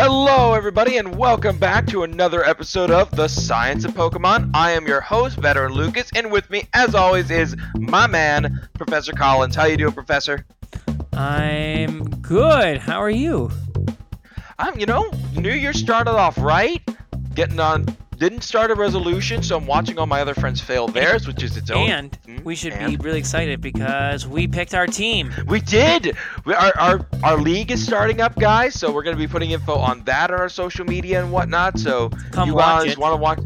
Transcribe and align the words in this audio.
Hello, 0.00 0.54
everybody, 0.54 0.96
and 0.98 1.16
welcome 1.16 1.58
back 1.58 1.84
to 1.88 2.04
another 2.04 2.44
episode 2.44 2.92
of 2.92 3.10
The 3.10 3.26
Science 3.26 3.84
of 3.84 3.94
Pokemon. 3.94 4.52
I 4.54 4.70
am 4.70 4.86
your 4.86 5.00
host, 5.00 5.38
Veteran 5.38 5.72
Lucas, 5.72 6.08
and 6.14 6.30
with 6.30 6.48
me, 6.50 6.68
as 6.72 6.94
always, 6.94 7.32
is 7.32 7.56
my 7.74 8.06
man, 8.06 8.68
Professor 8.74 9.12
Collins. 9.12 9.56
How 9.56 9.64
you 9.64 9.76
doing, 9.76 9.92
Professor? 9.92 10.46
I'm 11.14 12.04
good. 12.20 12.78
How 12.78 13.02
are 13.02 13.10
you? 13.10 13.50
I'm, 14.56 14.78
you 14.78 14.86
know, 14.86 15.10
New 15.34 15.50
Year 15.50 15.72
started 15.72 16.12
off 16.12 16.38
right, 16.38 16.80
getting 17.34 17.58
on. 17.58 17.84
Didn't 18.18 18.42
start 18.42 18.72
a 18.72 18.74
resolution, 18.74 19.44
so 19.44 19.56
I'm 19.56 19.66
watching 19.66 19.96
all 19.96 20.06
my 20.06 20.20
other 20.20 20.34
friends 20.34 20.60
fail 20.60 20.88
theirs, 20.88 21.28
which 21.28 21.40
is 21.42 21.56
its 21.56 21.70
own. 21.70 21.88
And 21.88 22.18
Mm, 22.26 22.42
we 22.44 22.56
should 22.56 22.72
and? 22.72 22.90
be 22.90 22.96
really 23.04 23.20
excited 23.20 23.60
because 23.60 24.26
we 24.26 24.48
picked 24.48 24.74
our 24.74 24.88
team. 24.88 25.32
We 25.46 25.60
did. 25.60 26.16
We, 26.44 26.52
our, 26.54 26.76
our 26.78 27.06
our 27.22 27.36
league 27.38 27.70
is 27.70 27.84
starting 27.84 28.20
up, 28.20 28.34
guys. 28.34 28.74
So 28.74 28.90
we're 28.92 29.04
gonna 29.04 29.16
be 29.16 29.28
putting 29.28 29.52
info 29.52 29.74
on 29.76 30.02
that 30.04 30.32
on 30.32 30.40
our 30.40 30.48
social 30.48 30.84
media 30.84 31.22
and 31.22 31.30
whatnot. 31.30 31.78
So 31.78 32.10
Come 32.32 32.48
you 32.48 32.56
guys 32.56 32.98
want 32.98 33.12
to 33.12 33.16
watch? 33.16 33.38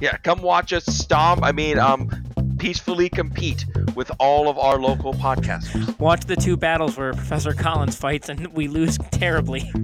Yeah, 0.00 0.16
come 0.16 0.42
watch 0.42 0.72
us 0.72 0.84
stomp. 0.84 1.44
I 1.44 1.52
mean, 1.52 1.78
um, 1.78 2.10
peacefully 2.58 3.08
compete 3.08 3.66
with 3.94 4.10
all 4.18 4.48
of 4.48 4.58
our 4.58 4.80
local 4.80 5.14
podcasters. 5.14 5.96
Watch 6.00 6.24
the 6.24 6.34
two 6.36 6.56
battles 6.56 6.96
where 6.96 7.12
Professor 7.12 7.52
Collins 7.54 7.94
fights 7.94 8.28
and 8.28 8.48
we 8.48 8.66
lose 8.66 8.98
terribly. 9.12 9.72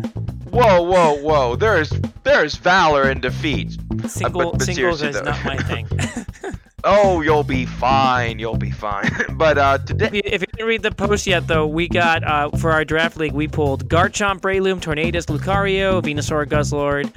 Whoa, 0.55 0.83
whoa, 0.83 1.15
whoa! 1.15 1.57
There's 1.57 1.91
there's 2.23 2.55
valor 2.55 3.11
in 3.11 3.21
defeat. 3.21 3.77
Single 4.07 4.53
but 4.53 4.63
singles 4.63 5.03
is 5.03 5.17
though. 5.17 5.23
not 5.23 5.45
my 5.45 5.57
thing. 5.59 5.89
Oh, 6.87 7.23
you'll 7.23 7.45
be 7.45 7.65
fine. 7.65 8.39
You'll 8.39 8.59
be 8.59 8.71
fine. 8.71 9.11
but 9.31 9.57
uh, 9.57 9.79
today. 9.79 10.07
if 10.07 10.15
you 10.15 10.23
if 10.25 10.41
you 10.43 10.47
didn't 10.49 10.67
read 10.67 10.83
the 10.83 10.91
post 10.91 11.27
yet, 11.27 11.47
though, 11.47 11.67
we 11.67 11.89
got 11.89 12.23
uh, 12.23 12.51
for 12.59 12.73
our 12.73 12.85
draft 12.85 13.17
league, 13.17 13.33
we 13.33 13.49
pulled 13.49 13.89
Garchomp, 13.89 14.41
Breloom, 14.41 14.81
Tornadus, 14.81 15.27
Lucario, 15.27 16.03
Venusaur, 16.03 16.45
Guzzlord, 16.45 17.11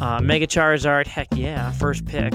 uh, 0.00 0.20
Mega 0.22 0.46
Charizard. 0.46 1.06
Heck 1.06 1.28
yeah, 1.32 1.70
first 1.72 2.06
pick. 2.06 2.32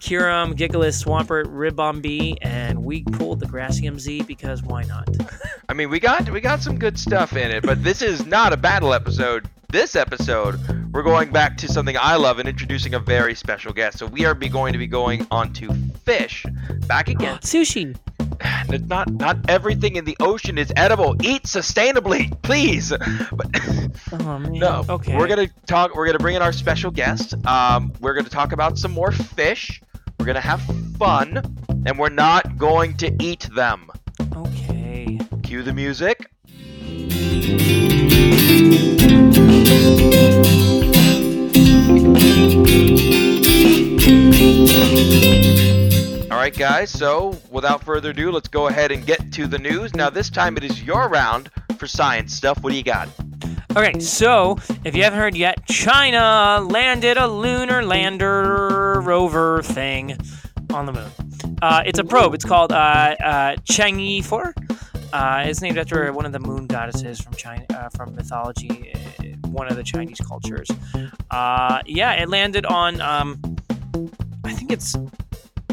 Kyurem, 0.00 0.54
Gigalith, 0.54 1.04
Swampert, 1.04 1.44
Ribombee, 1.44 2.38
and 2.40 2.82
we 2.82 3.02
pulled 3.02 3.40
the 3.40 3.46
Grassium 3.46 4.00
Z 4.00 4.22
because 4.22 4.62
why 4.62 4.84
not? 4.84 5.06
I 5.68 5.74
mean, 5.74 5.90
we 5.90 6.00
got 6.00 6.30
we 6.30 6.40
got 6.40 6.62
some 6.62 6.78
good 6.78 6.98
stuff 6.98 7.36
in 7.36 7.50
it, 7.50 7.62
but 7.62 7.84
this 7.84 8.00
is 8.00 8.24
not 8.24 8.54
a 8.54 8.56
battle 8.56 8.94
episode. 8.94 9.46
This 9.70 9.94
episode, 9.94 10.58
we're 10.92 11.02
going 11.04 11.30
back 11.30 11.56
to 11.58 11.68
something 11.68 11.96
I 11.98 12.16
love 12.16 12.38
and 12.40 12.48
introducing 12.48 12.94
a 12.94 12.98
very 12.98 13.34
special 13.36 13.72
guest. 13.72 13.98
So 13.98 14.06
we 14.06 14.24
are 14.24 14.34
be 14.34 14.48
going 14.48 14.72
to 14.72 14.78
be 14.78 14.86
going 14.88 15.26
on 15.30 15.52
to 15.54 15.72
fish. 16.04 16.44
Back 16.86 17.08
again. 17.08 17.38
Sushi. 17.42 17.96
It's 18.72 18.84
not 18.88 19.10
not 19.12 19.38
everything 19.48 19.96
in 19.96 20.04
the 20.04 20.16
ocean 20.20 20.58
is 20.58 20.72
edible. 20.76 21.14
Eat 21.22 21.44
sustainably, 21.44 22.30
please. 22.42 22.90
But 23.32 23.46
Oh 24.12 24.38
man. 24.38 24.52
no, 24.54 24.84
Okay. 24.88 25.16
we're 25.16 25.28
gonna 25.28 25.48
talk. 25.66 25.94
We're 25.94 26.06
gonna 26.06 26.18
bring 26.18 26.36
in 26.36 26.42
our 26.42 26.52
special 26.52 26.90
guest. 26.90 27.34
Um, 27.46 27.92
we're 28.00 28.14
gonna 28.14 28.28
talk 28.28 28.52
about 28.52 28.78
some 28.78 28.92
more 28.92 29.12
fish. 29.12 29.80
We're 30.18 30.26
gonna 30.26 30.40
have 30.40 30.62
fun, 30.98 31.42
and 31.86 31.98
we're 31.98 32.08
not 32.08 32.56
going 32.58 32.96
to 32.98 33.14
eat 33.22 33.48
them. 33.54 33.90
Okay. 34.36 35.18
Cue 35.42 35.62
the 35.62 35.72
music. 35.72 36.26
All 46.30 46.36
right, 46.36 46.56
guys. 46.56 46.90
So, 46.90 47.38
without 47.50 47.82
further 47.84 48.10
ado, 48.10 48.30
let's 48.30 48.48
go 48.48 48.68
ahead 48.68 48.92
and 48.92 49.06
get 49.06 49.32
to 49.32 49.46
the 49.46 49.58
news. 49.58 49.94
Now, 49.94 50.10
this 50.10 50.30
time 50.30 50.56
it 50.56 50.64
is 50.64 50.82
your 50.82 51.08
round 51.08 51.50
for 51.78 51.86
science 51.86 52.34
stuff. 52.34 52.62
What 52.62 52.70
do 52.70 52.76
you 52.76 52.82
got? 52.82 53.08
Okay, 53.76 54.00
so 54.00 54.58
if 54.84 54.96
you 54.96 55.04
haven't 55.04 55.18
heard 55.20 55.36
yet, 55.36 55.64
China 55.66 56.60
landed 56.68 57.16
a 57.16 57.26
lunar 57.28 57.84
lander 57.84 59.00
rover 59.00 59.62
thing 59.62 60.18
on 60.72 60.86
the 60.86 60.92
moon. 60.92 61.58
Uh, 61.62 61.82
it's 61.86 61.98
a 61.98 62.04
probe. 62.04 62.34
It's 62.34 62.44
called 62.44 62.72
uh, 62.72 63.16
uh, 63.22 63.56
Chang'e 63.70 64.24
4. 64.24 64.54
Uh, 65.12 65.44
it's 65.46 65.60
named 65.60 65.78
after 65.78 66.12
one 66.12 66.24
of 66.24 66.32
the 66.32 66.38
moon 66.38 66.66
goddesses 66.66 67.20
from 67.20 67.34
China, 67.34 67.64
uh, 67.70 67.88
from 67.90 68.14
mythology, 68.14 68.92
uh, 68.94 69.24
one 69.48 69.68
of 69.68 69.76
the 69.76 69.82
Chinese 69.82 70.20
cultures. 70.20 70.68
Uh, 71.30 71.80
yeah, 71.86 72.12
it 72.12 72.28
landed 72.28 72.64
on, 72.66 73.00
um, 73.00 73.40
I 74.44 74.52
think 74.52 74.70
it's 74.70 74.96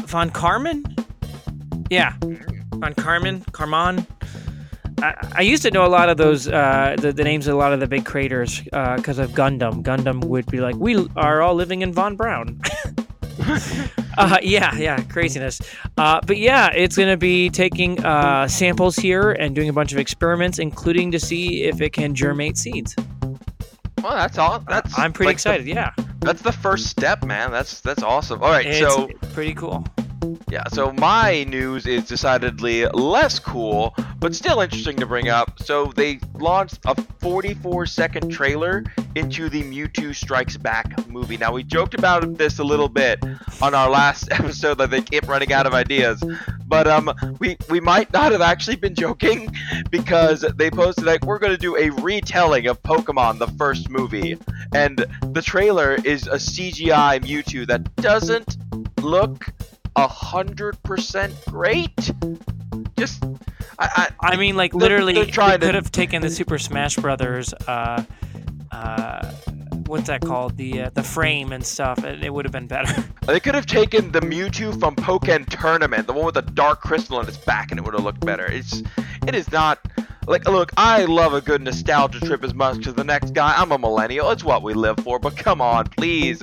Von 0.00 0.30
Kármán. 0.30 0.82
Yeah, 1.90 2.14
Von 2.20 2.94
Kármán, 2.94 3.50
Carmon. 3.52 4.06
I, 5.00 5.14
I 5.36 5.40
used 5.42 5.62
to 5.62 5.70
know 5.70 5.86
a 5.86 5.88
lot 5.88 6.08
of 6.08 6.16
those 6.16 6.48
uh, 6.48 6.96
the, 6.98 7.12
the 7.12 7.22
names 7.22 7.46
of 7.46 7.54
a 7.54 7.56
lot 7.56 7.72
of 7.72 7.78
the 7.78 7.86
big 7.86 8.04
craters 8.04 8.60
because 8.62 9.18
of 9.18 9.30
Gundam. 9.30 9.84
Gundam 9.84 10.24
would 10.24 10.46
be 10.46 10.58
like, 10.58 10.74
"We 10.74 11.08
are 11.14 11.40
all 11.40 11.54
living 11.54 11.82
in 11.82 11.92
Von 11.92 12.16
Braun." 12.16 12.60
uh, 14.18 14.38
yeah, 14.42 14.74
yeah, 14.76 15.02
craziness. 15.04 15.60
Uh, 15.96 16.20
but 16.26 16.36
yeah, 16.38 16.70
it's 16.74 16.96
gonna 16.96 17.16
be 17.16 17.50
taking 17.50 18.04
uh, 18.04 18.48
samples 18.48 18.96
here 18.96 19.32
and 19.32 19.54
doing 19.54 19.68
a 19.68 19.72
bunch 19.72 19.92
of 19.92 19.98
experiments, 19.98 20.58
including 20.58 21.10
to 21.12 21.20
see 21.20 21.64
if 21.64 21.80
it 21.80 21.92
can 21.92 22.14
germinate 22.14 22.56
seeds. 22.56 22.94
Well, 24.02 24.14
that's 24.14 24.38
all. 24.38 24.60
That's 24.60 24.96
I'm 24.98 25.12
pretty 25.12 25.28
like 25.28 25.36
the- 25.42 25.50
excited. 25.54 25.66
yeah, 25.66 25.92
that's 26.20 26.42
the 26.42 26.52
first 26.52 26.86
step, 26.86 27.24
man. 27.24 27.50
That's 27.50 27.80
that's 27.80 28.02
awesome. 28.02 28.42
All 28.42 28.50
right, 28.50 28.66
it's 28.66 28.78
so 28.78 29.08
pretty 29.32 29.54
cool. 29.54 29.84
Yeah, 30.50 30.64
so 30.72 30.92
my 30.92 31.44
news 31.44 31.86
is 31.86 32.06
decidedly 32.06 32.86
less 32.86 33.38
cool, 33.38 33.94
but 34.18 34.34
still 34.34 34.60
interesting 34.60 34.96
to 34.96 35.06
bring 35.06 35.28
up. 35.28 35.62
So 35.62 35.92
they 35.94 36.20
launched 36.34 36.78
a 36.86 36.94
44 37.20 37.86
second 37.86 38.30
trailer 38.30 38.84
into 39.14 39.48
the 39.48 39.62
Mewtwo 39.62 40.14
Strikes 40.14 40.56
Back 40.56 41.06
movie. 41.08 41.36
Now 41.36 41.52
we 41.52 41.62
joked 41.62 41.94
about 41.94 42.38
this 42.38 42.58
a 42.58 42.64
little 42.64 42.88
bit 42.88 43.22
on 43.60 43.74
our 43.74 43.90
last 43.90 44.28
episode 44.32 44.78
that 44.78 44.90
they 44.90 45.02
kept 45.02 45.28
running 45.28 45.52
out 45.52 45.66
of 45.66 45.74
ideas. 45.74 46.22
But 46.66 46.86
um 46.86 47.12
we 47.38 47.56
we 47.68 47.80
might 47.80 48.12
not 48.12 48.32
have 48.32 48.40
actually 48.40 48.76
been 48.76 48.94
joking 48.94 49.54
because 49.90 50.40
they 50.56 50.70
posted 50.70 51.04
like 51.04 51.24
we're 51.24 51.38
gonna 51.38 51.56
do 51.56 51.76
a 51.76 51.90
retelling 51.90 52.66
of 52.66 52.82
Pokemon 52.82 53.38
the 53.38 53.48
first 53.48 53.90
movie. 53.90 54.38
And 54.74 55.04
the 55.32 55.42
trailer 55.42 55.94
is 56.04 56.26
a 56.26 56.36
CGI 56.36 57.20
Mewtwo 57.20 57.66
that 57.66 57.94
doesn't 57.96 58.56
look 59.02 59.46
a 59.98 60.08
hundred 60.08 60.82
percent 60.82 61.34
great. 61.46 62.10
Just, 62.98 63.24
I, 63.78 64.08
I, 64.20 64.32
I 64.32 64.36
mean, 64.36 64.56
like 64.56 64.72
They're- 64.72 64.80
literally, 64.80 65.14
they're 65.14 65.24
they 65.26 65.66
could 65.66 65.74
have 65.74 65.92
taken 65.92 66.22
the 66.22 66.30
Super 66.30 66.58
Smash 66.58 66.96
Brothers. 66.96 67.52
Uh, 67.66 68.02
uh, 68.72 69.30
what's 69.86 70.06
that 70.08 70.20
called? 70.20 70.56
The 70.56 70.82
uh, 70.82 70.90
the 70.94 71.02
frame 71.02 71.52
and 71.52 71.64
stuff. 71.64 72.02
and 72.04 72.22
it 72.24 72.32
would 72.32 72.44
have 72.44 72.52
been 72.52 72.66
better. 72.66 73.04
they 73.26 73.40
could 73.40 73.54
have 73.54 73.66
taken 73.66 74.12
the 74.12 74.20
Mewtwo 74.20 74.78
from 74.78 74.94
Pokken 74.96 75.48
Tournament, 75.48 76.06
the 76.06 76.12
one 76.12 76.26
with 76.26 76.34
the 76.34 76.42
dark 76.42 76.80
crystal 76.80 77.20
in 77.20 77.28
its 77.28 77.38
back, 77.38 77.70
and 77.70 77.78
it 77.78 77.84
would 77.84 77.94
have 77.94 78.04
looked 78.04 78.24
better. 78.24 78.46
It's, 78.46 78.82
it 79.26 79.34
is 79.34 79.50
not. 79.52 79.78
Like, 80.28 80.46
look, 80.46 80.72
I 80.76 81.06
love 81.06 81.32
a 81.32 81.40
good 81.40 81.62
nostalgia 81.62 82.20
trip 82.20 82.44
as 82.44 82.52
much 82.52 82.86
as 82.86 82.92
the 82.92 83.02
next 83.02 83.32
guy. 83.32 83.54
I'm 83.56 83.72
a 83.72 83.78
millennial. 83.78 84.30
It's 84.30 84.44
what 84.44 84.62
we 84.62 84.74
live 84.74 85.00
for. 85.00 85.18
But 85.18 85.38
come 85.38 85.62
on, 85.62 85.86
please, 85.86 86.42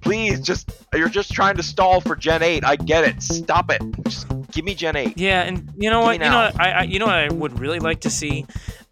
please, 0.00 0.40
just 0.40 0.72
you're 0.94 1.10
just 1.10 1.32
trying 1.32 1.58
to 1.58 1.62
stall 1.62 2.00
for 2.00 2.16
Gen 2.16 2.42
8. 2.42 2.64
I 2.64 2.76
get 2.76 3.04
it. 3.04 3.22
Stop 3.22 3.70
it. 3.70 3.82
Just 4.04 4.26
give 4.52 4.64
me 4.64 4.74
Gen 4.74 4.96
8. 4.96 5.18
Yeah, 5.18 5.42
and 5.42 5.70
you 5.76 5.90
know 5.90 6.00
what? 6.00 6.14
You 6.14 6.20
know 6.20 6.34
what? 6.34 6.58
I, 6.58 6.70
I 6.70 6.82
you 6.84 6.98
know 6.98 7.04
what 7.04 7.14
I 7.14 7.28
would 7.28 7.60
really 7.60 7.78
like 7.78 8.00
to 8.00 8.10
see, 8.10 8.46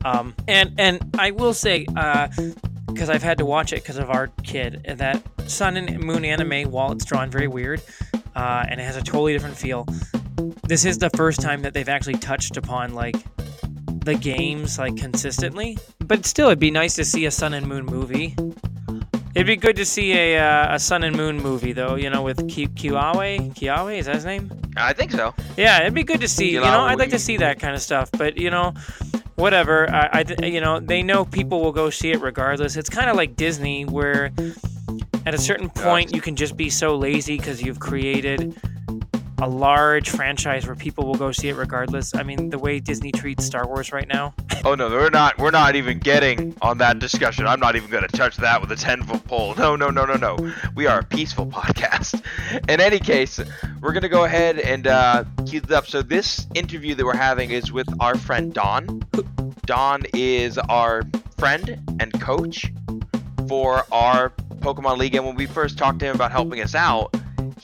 um, 0.05 0.35
and 0.47 0.75
and 0.77 1.17
I 1.19 1.31
will 1.31 1.55
say, 1.55 1.87
because 2.87 3.09
I've 3.09 3.23
had 3.23 3.39
to 3.39 3.47
watch 3.47 3.73
it 3.73 3.77
because 3.77 3.97
of 3.97 4.11
our 4.11 4.27
kid, 4.43 4.85
that 4.99 5.23
Sun 5.49 5.79
and 5.79 6.01
Moon 6.01 6.23
anime, 6.23 6.71
while 6.71 6.93
it's 6.93 7.07
drawn 7.07 7.31
very 7.31 7.49
weird, 7.49 7.81
uh, 8.37 8.67
and 8.69 8.79
it 8.79 8.85
has 8.85 8.97
a 8.97 9.03
totally 9.03 9.33
different 9.33 9.57
feel. 9.57 9.87
This 10.65 10.85
is 10.85 10.99
the 10.99 11.09
first 11.11 11.41
time 11.41 11.63
that 11.63 11.73
they've 11.73 11.89
actually 11.89 12.19
touched 12.19 12.59
upon 12.59 12.93
like 12.93 13.17
the 14.05 14.15
games 14.15 14.79
like 14.79 14.97
consistently. 14.97 15.79
But 16.01 16.27
still, 16.27 16.49
it'd 16.49 16.59
be 16.59 16.71
nice 16.71 16.95
to 16.97 17.05
see 17.05 17.27
a 17.27 17.31
Sun 17.31 17.55
and 17.55 17.67
Moon 17.67 17.85
movie. 17.87 18.35
It'd 19.35 19.47
be 19.49 19.57
good 19.57 19.75
to 19.77 19.85
see 19.85 20.13
a, 20.13 20.39
uh, 20.39 20.75
a 20.77 20.79
Sun 20.79 21.03
and 21.03 21.17
Moon 21.17 21.39
movie, 21.39 21.73
though. 21.73 21.97
You 21.97 22.09
know, 22.11 22.23
with 22.23 22.49
Ki- 22.49 22.69
Kiawe. 22.69 23.53
Kiawe 23.55 23.99
is 23.99 24.07
that 24.07 24.15
his 24.17 24.25
name? 24.25 24.51
I 24.77 24.93
think 24.93 25.11
so. 25.11 25.35
Yeah, 25.57 25.81
it'd 25.81 25.95
be 25.95 26.05
good 26.05 26.21
to 26.21 26.29
see. 26.29 26.47
You 26.51 26.55
You 26.55 26.61
know, 26.61 26.71
know, 26.73 26.81
I'd 26.81 26.99
like 26.99 27.11
to 27.11 27.19
see 27.19 27.37
that 27.39 27.59
kind 27.59 27.75
of 27.75 27.83
stuff. 27.83 28.11
But 28.13 28.37
you 28.37 28.51
know, 28.51 28.75
whatever. 29.35 29.91
I, 29.91 30.09
I 30.13 30.23
th- 30.23 30.53
you 30.53 30.61
know, 30.61 30.79
they 30.79 31.03
know 31.03 31.25
people 31.25 31.61
will 31.63 31.73
go 31.73 31.91
see 31.91 32.13
it 32.13 32.21
regardless. 32.21 32.77
It's 32.77 32.91
kind 32.91 33.11
of 33.11 33.17
like 33.17 33.35
Disney, 33.37 33.85
where 33.85 34.31
at 35.27 35.35
a 35.35 35.39
certain 35.39 35.69
point 35.71 36.15
you 36.15 36.21
can 36.21 36.37
just 36.37 36.57
be 36.57 36.71
so 36.71 36.97
lazy 36.97 37.37
because 37.37 37.61
you've 37.63 37.81
created 37.81 38.57
a 39.41 39.49
large 39.49 40.11
franchise 40.11 40.67
where 40.67 40.77
people 40.77 41.07
will 41.07 41.17
go 41.17 41.33
see 41.33 41.49
it 41.49 41.57
regardless. 41.57 42.15
I 42.15 42.23
mean, 42.23 42.51
the 42.51 42.59
way 42.59 42.81
Disney 42.81 43.13
treats 43.13 43.45
Star 43.45 43.67
Wars 43.67 43.93
right 43.93 44.09
now. 44.09 44.35
Oh 44.65 44.75
no, 44.75 44.89
we're 44.89 45.11
not. 45.11 45.39
We're 45.39 45.51
not 45.51 45.77
even 45.77 45.99
getting 45.99 46.57
on 46.63 46.79
that 46.79 46.99
discussion. 46.99 47.47
I'm 47.47 47.61
not 47.61 47.77
even 47.77 47.91
going 47.91 48.07
to 48.07 48.17
touch 48.17 48.37
that 48.39 48.61
with 48.61 48.71
a 48.73 48.77
ten 48.77 49.03
foot 49.03 49.25
pole. 49.27 49.55
No, 49.57 49.77
no, 49.77 49.91
no, 49.91 50.05
no, 50.05 50.15
no. 50.15 50.53
We 50.75 50.87
are 50.87 51.01
a 51.01 51.05
peaceful 51.05 51.47
podcast. 51.47 52.23
In 52.69 52.81
any 52.81 52.99
case, 52.99 53.41
we're 53.81 53.93
going 53.93 54.03
to 54.03 54.09
go 54.09 54.25
ahead 54.25 54.59
and 54.59 54.87
uh, 54.87 55.25
cue 55.47 55.61
this 55.61 55.77
up. 55.77 55.87
So 55.87 56.03
this 56.03 56.47
interview 56.55 56.95
that 56.95 57.05
we're 57.05 57.17
having 57.17 57.51
is 57.51 57.73
with 57.73 57.89
our 58.01 58.17
friend 58.17 58.53
Don. 58.55 59.03
Don 59.67 60.03
is 60.15 60.59
our 60.59 61.03
friend 61.37 61.81
and 62.01 62.13
coach. 62.21 62.67
for 63.49 63.85
our 63.93 64.31
Pokemon 64.61 64.99
League, 64.99 65.15
and 65.15 65.27
when 65.27 65.35
we 65.35 65.47
first 65.47 65.77
talked 65.77 65.99
to 66.01 66.07
him 66.07 66.15
about 66.15 66.33
helping 66.33 66.61
us 66.61 66.75
out, 66.75 67.15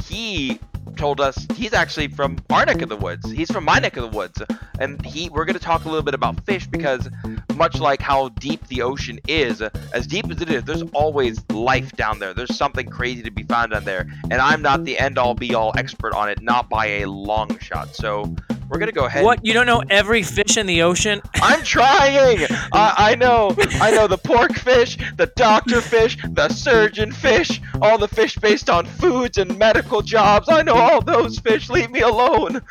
he 0.05 0.61
told 1.01 1.19
us 1.19 1.47
he's 1.55 1.73
actually 1.73 2.09
from 2.09 2.37
our 2.51 2.67
neck 2.67 2.83
of 2.83 2.91
the 2.91 2.97
woods. 2.97 3.31
He's 3.31 3.51
from 3.51 3.65
my 3.65 3.79
neck 3.79 3.97
of 3.97 4.03
the 4.11 4.15
woods, 4.15 4.43
and 4.79 5.03
he 5.05 5.31
we're 5.31 5.47
going 5.47 5.59
to 5.59 5.65
talk 5.65 5.87
a 5.87 5.89
little 5.89 6.03
bit 6.03 6.13
about 6.13 6.45
fish 6.45 6.67
because 6.67 7.09
much 7.57 7.81
like 7.81 8.03
how 8.03 8.29
deep 8.29 8.67
the 8.67 8.83
ocean 8.83 9.19
is, 9.27 9.63
as 9.63 10.07
deep 10.07 10.31
as 10.31 10.43
it 10.43 10.51
is, 10.51 10.63
there's 10.65 10.83
always 10.93 11.43
life 11.53 11.93
down 11.93 12.19
there. 12.19 12.35
There's 12.35 12.55
something 12.55 12.87
crazy 12.87 13.23
to 13.23 13.31
be 13.31 13.45
found 13.45 13.73
down 13.73 13.85
there, 13.85 14.09
and 14.25 14.35
I'm 14.35 14.61
not 14.61 14.85
the 14.85 14.99
end 14.99 15.17
all 15.17 15.33
be 15.33 15.55
all 15.55 15.73
expert 15.75 16.13
on 16.13 16.29
it, 16.29 16.43
not 16.43 16.69
by 16.69 16.85
a 16.87 17.07
long 17.07 17.59
shot. 17.61 17.97
So 17.97 18.37
we're 18.71 18.79
gonna 18.79 18.93
go 18.93 19.07
ahead. 19.07 19.25
What? 19.25 19.45
You 19.45 19.53
don't 19.53 19.67
know 19.67 19.83
every 19.91 20.23
fish 20.23 20.57
in 20.57 20.67
the 20.67 20.83
ocean? 20.83 21.21
I'm 21.35 21.63
trying. 21.63 22.47
I, 22.73 22.95
I 22.97 23.15
know. 23.17 23.55
I 23.81 23.91
know 23.91 24.07
the 24.07 24.19
pork 24.19 24.55
fish, 24.55 24.97
the 25.17 25.27
doctor 25.27 25.81
fish, 25.81 26.17
the 26.31 26.49
surgeon 26.49 27.11
fish, 27.11 27.61
all 27.83 27.99
the 27.99 28.09
fish 28.09 28.37
based 28.37 28.71
on 28.71 28.87
foods 28.87 29.39
and 29.39 29.59
medical 29.59 30.03
jobs. 30.03 30.49
I 30.49 30.63
know 30.63 30.75
all 30.75 31.03
those 31.03 31.39
fish. 31.41 31.69
Leave 31.69 31.91
me 31.91 32.01
alone. 32.01 32.63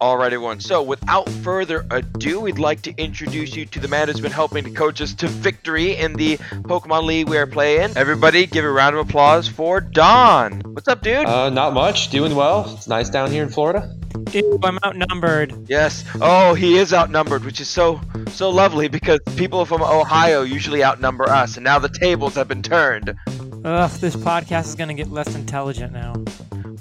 Alright, 0.00 0.32
everyone. 0.32 0.60
So, 0.60 0.80
without 0.80 1.28
further 1.28 1.84
ado, 1.90 2.38
we'd 2.38 2.60
like 2.60 2.82
to 2.82 2.94
introduce 2.98 3.56
you 3.56 3.66
to 3.66 3.80
the 3.80 3.88
man 3.88 4.06
who's 4.06 4.20
been 4.20 4.30
helping 4.30 4.62
to 4.62 4.70
coach 4.70 5.00
us 5.00 5.12
to 5.14 5.26
victory 5.26 5.96
in 5.96 6.12
the 6.12 6.36
Pokemon 6.36 7.02
League 7.02 7.28
we 7.28 7.36
are 7.36 7.48
playing. 7.48 7.96
Everybody, 7.96 8.46
give 8.46 8.64
a 8.64 8.70
round 8.70 8.94
of 8.94 9.08
applause 9.08 9.48
for 9.48 9.80
Don. 9.80 10.60
What's 10.60 10.86
up, 10.86 11.02
dude? 11.02 11.26
Uh, 11.26 11.50
not 11.50 11.74
much. 11.74 12.10
Doing 12.10 12.36
well. 12.36 12.72
It's 12.76 12.86
nice 12.86 13.10
down 13.10 13.32
here 13.32 13.42
in 13.42 13.48
Florida. 13.48 13.92
Ew, 14.32 14.60
I'm 14.62 14.78
outnumbered. 14.84 15.68
Yes. 15.68 16.04
Oh, 16.20 16.54
he 16.54 16.76
is 16.76 16.94
outnumbered, 16.94 17.44
which 17.44 17.60
is 17.60 17.68
so 17.68 18.00
so 18.28 18.50
lovely 18.50 18.86
because 18.86 19.18
people 19.34 19.64
from 19.64 19.82
Ohio 19.82 20.42
usually 20.42 20.84
outnumber 20.84 21.28
us, 21.28 21.56
and 21.56 21.64
now 21.64 21.80
the 21.80 21.88
tables 21.88 22.36
have 22.36 22.46
been 22.46 22.62
turned. 22.62 23.16
Ugh, 23.64 23.90
this 23.98 24.14
podcast 24.14 24.66
is 24.66 24.74
gonna 24.76 24.94
get 24.94 25.10
less 25.10 25.34
intelligent 25.34 25.92
now. 25.92 26.12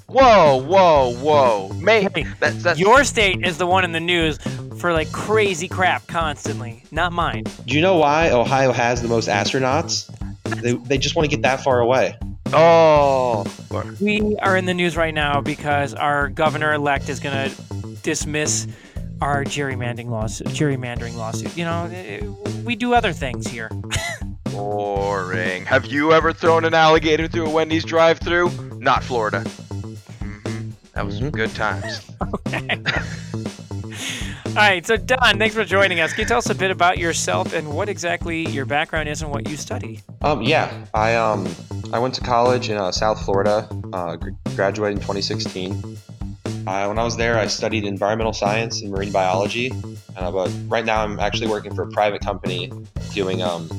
Whoa, 0.09 0.63
whoa, 0.63 1.13
whoa. 1.17 1.69
May 1.81 2.01
Hey, 2.01 2.25
that's, 2.39 2.63
that's 2.63 2.79
Your 2.79 3.03
state 3.03 3.45
is 3.45 3.57
the 3.57 3.67
one 3.67 3.83
in 3.83 3.91
the 3.91 3.99
news 3.99 4.37
for 4.79 4.93
like 4.93 5.11
crazy 5.11 5.67
crap 5.67 6.07
constantly, 6.07 6.83
not 6.91 7.11
mine. 7.11 7.43
Do 7.65 7.75
you 7.75 7.81
know 7.81 7.97
why 7.97 8.29
Ohio 8.31 8.71
has 8.71 9.01
the 9.01 9.09
most 9.09 9.27
astronauts? 9.27 10.09
They, 10.61 10.73
they 10.73 10.97
just 10.97 11.17
want 11.17 11.29
to 11.29 11.35
get 11.35 11.43
that 11.43 11.61
far 11.61 11.81
away. 11.81 12.17
Oh. 12.53 13.45
We 13.99 14.37
are 14.37 14.55
in 14.55 14.63
the 14.63 14.73
news 14.73 14.95
right 14.95 15.13
now 15.13 15.41
because 15.41 15.93
our 15.93 16.29
governor 16.29 16.73
elect 16.73 17.09
is 17.09 17.19
gonna 17.19 17.51
dismiss 18.01 18.65
our 19.19 19.43
gerrymandering 19.43 20.07
lawsuit. 20.07 20.47
Gerrymandering 20.47 21.17
lawsuit. 21.17 21.57
You 21.57 21.65
know, 21.65 21.89
eh, 21.91 22.25
we 22.63 22.77
do 22.77 22.93
other 22.93 23.11
things 23.11 23.45
here. 23.45 23.69
Boring. 24.51 25.65
Have 25.65 25.85
you 25.85 26.13
ever 26.13 26.31
thrown 26.31 26.63
an 26.63 26.73
alligator 26.73 27.27
through 27.27 27.47
a 27.47 27.49
Wendy's 27.49 27.83
drive-through? 27.83 28.77
Not 28.79 29.03
Florida. 29.03 29.45
That 30.97 31.05
was 31.05 31.17
some 31.19 31.29
Mhm. 31.31 31.33
good 31.33 31.53
times. 31.53 32.01
All 34.47 34.53
right, 34.63 34.83
so 34.83 34.97
Don, 34.97 35.37
thanks 35.37 35.53
for 35.53 35.63
joining 35.63 35.99
us. 35.99 36.11
Can 36.11 36.21
you 36.23 36.27
tell 36.27 36.39
us 36.39 36.49
a 36.49 36.55
bit 36.55 36.71
about 36.71 36.97
yourself 36.97 37.53
and 37.53 37.71
what 37.71 37.87
exactly 37.87 38.47
your 38.47 38.65
background 38.65 39.07
is 39.07 39.21
and 39.21 39.29
what 39.29 39.47
you 39.47 39.57
study? 39.57 40.01
Um, 40.23 40.41
yeah, 40.41 40.85
I 40.95 41.13
um, 41.13 41.47
I 41.93 41.99
went 41.99 42.15
to 42.15 42.21
college 42.21 42.71
in 42.71 42.77
uh, 42.77 42.91
South 42.91 43.23
Florida. 43.23 43.69
Uh, 43.93 44.15
gr- 44.15 44.31
graduated 44.55 44.97
in 44.97 45.01
2016. 45.03 45.99
Uh, 46.65 46.87
when 46.87 46.97
I 46.97 47.03
was 47.03 47.15
there, 47.15 47.37
I 47.37 47.45
studied 47.45 47.85
environmental 47.85 48.33
science 48.33 48.81
and 48.81 48.89
marine 48.89 49.11
biology. 49.11 49.71
Uh, 50.15 50.31
but 50.31 50.51
right 50.67 50.83
now, 50.83 51.03
I'm 51.03 51.19
actually 51.19 51.49
working 51.49 51.75
for 51.75 51.83
a 51.83 51.91
private 51.91 52.21
company 52.21 52.71
doing 53.13 53.43
um, 53.43 53.69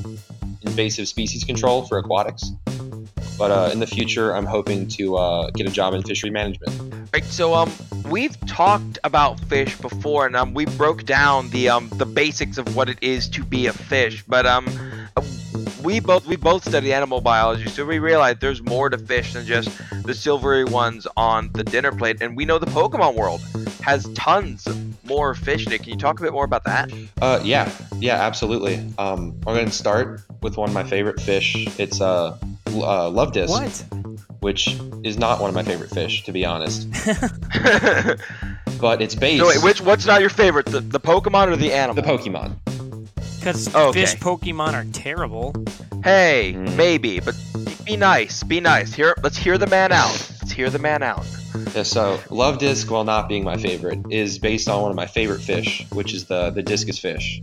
invasive 0.62 1.09
species 1.09 1.43
control 1.43 1.82
for 1.85 1.99
aquatics. 1.99 2.53
But 3.38 3.50
uh, 3.50 3.70
in 3.73 3.79
the 3.79 3.87
future, 3.87 4.35
I'm 4.35 4.46
hoping 4.46 4.88
to 4.88 5.17
uh, 5.17 5.50
get 5.50 5.69
a 5.69 5.70
job 5.70 5.94
in 5.94 6.02
fishery 6.02 6.31
management. 6.31 7.12
Right, 7.12 7.25
so 7.25 7.55
um, 7.55 7.73
we've 8.11 8.38
talked 8.46 8.99
about 9.05 9.40
fish 9.44 9.76
before, 9.79 10.26
and 10.26 10.37
um, 10.37 10.55
we 10.55 10.67
broke 10.67 11.05
down 11.05 11.49
the 11.50 11.69
um 11.69 11.88
the 11.94 12.06
basics 12.06 12.58
of 12.58 12.75
what 12.76 12.88
it 12.88 12.99
is 13.00 13.29
to 13.31 13.44
be 13.44 13.67
a 13.67 13.73
fish. 13.73 14.25
But 14.26 14.44
um, 14.44 14.67
we 15.82 16.00
both 16.00 16.26
we 16.26 16.37
both 16.37 16.69
study 16.69 16.93
animal 16.93 17.20
biology, 17.20 17.69
so 17.69 17.87
we 17.87 17.99
realize 17.99 18.37
there's 18.40 18.62
more 18.62 18.90
to 18.90 18.99
fish 18.99 19.32
than 19.32 19.46
just 19.46 19.70
the 20.05 20.14
silvery 20.14 20.64
ones 20.64 21.06
on 21.17 21.50
the 21.52 21.64
dinner 21.64 21.93
plate. 21.93 22.20
And 22.20 22.37
we 22.37 22.44
know 22.44 22.58
the 22.58 22.67
Pokemon 22.67 23.14
world 23.14 23.41
has 23.82 24.08
tons 24.14 24.67
more 25.05 25.34
fish. 25.34 25.67
Nick, 25.67 25.82
can 25.82 25.93
you 25.93 25.99
talk 25.99 26.20
a 26.20 26.23
bit 26.23 26.32
more 26.32 26.44
about 26.44 26.64
that? 26.64 26.93
Uh, 27.23 27.41
yeah, 27.43 27.70
yeah, 28.00 28.14
absolutely. 28.14 28.76
Um, 28.99 29.34
I'm 29.46 29.55
going 29.55 29.67
to 29.67 29.73
start 29.73 30.20
with 30.43 30.56
one 30.56 30.69
of 30.69 30.75
my 30.75 30.84
favorite 30.84 31.20
fish. 31.20 31.55
It's 31.79 32.00
uh, 32.00 32.37
uh, 32.69 33.11
Luvdisc, 33.11 33.49
What? 33.49 33.85
which 34.41 34.76
is 35.05 35.19
not 35.19 35.41
one 35.41 35.49
of 35.49 35.55
my 35.55 35.62
favorite 35.62 35.91
fish, 35.91 36.25
to 36.25 36.32
be 36.32 36.44
honest. 36.44 36.88
But 38.81 39.03
it's 39.03 39.17
based 39.17 39.44
wait, 39.44 39.61
which 39.62 39.81
what's 39.81 40.06
not 40.06 40.20
your 40.20 40.31
favorite, 40.31 40.67
the, 40.67 40.81
the 40.81 41.00
Pokemon 41.00 41.49
or 41.49 41.56
the 41.56 41.73
animal? 41.73 42.00
the 42.00 42.09
Pokemon. 42.09 42.55
Because 43.38 43.75
Okay. 43.75 44.00
fish 44.05 44.17
Pokemon 44.20 44.75
are 44.75 44.85
terrible. 44.93 45.53
Hey, 46.05 46.55
Mm. 46.56 46.76
maybe, 46.76 47.19
but 47.19 47.35
be 47.85 47.97
nice, 47.97 48.44
be 48.44 48.61
nice. 48.61 48.94
Here, 48.94 49.17
let's 49.25 49.37
hear 49.37 49.59
the 49.59 49.67
man 49.67 49.91
out. 49.91 50.11
Let's 50.41 50.53
hear 50.53 50.70
the 50.70 50.79
man 50.79 51.03
out. 51.03 51.26
Yeah, 51.75 51.82
so 51.82 52.19
Luvdisc, 52.29 52.88
while 52.88 53.03
not 53.05 53.29
being 53.29 53.43
my 53.43 53.56
favorite, 53.56 53.99
is 54.11 54.38
based 54.38 54.69
on 54.69 54.81
one 54.82 54.91
of 54.91 54.97
my 54.97 55.06
favorite 55.06 55.41
fish, 55.41 55.85
which 55.91 56.15
is 56.15 56.26
the 56.26 56.50
the 56.50 56.62
discus 56.62 57.00
fish, 57.00 57.41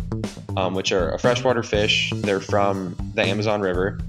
um, 0.58 0.74
which 0.74 0.92
are 0.92 1.12
a 1.12 1.20
freshwater 1.20 1.64
fish. 1.64 2.12
They're 2.16 2.40
from 2.40 2.96
the 3.14 3.24
Amazon 3.24 3.62
River, 3.62 4.00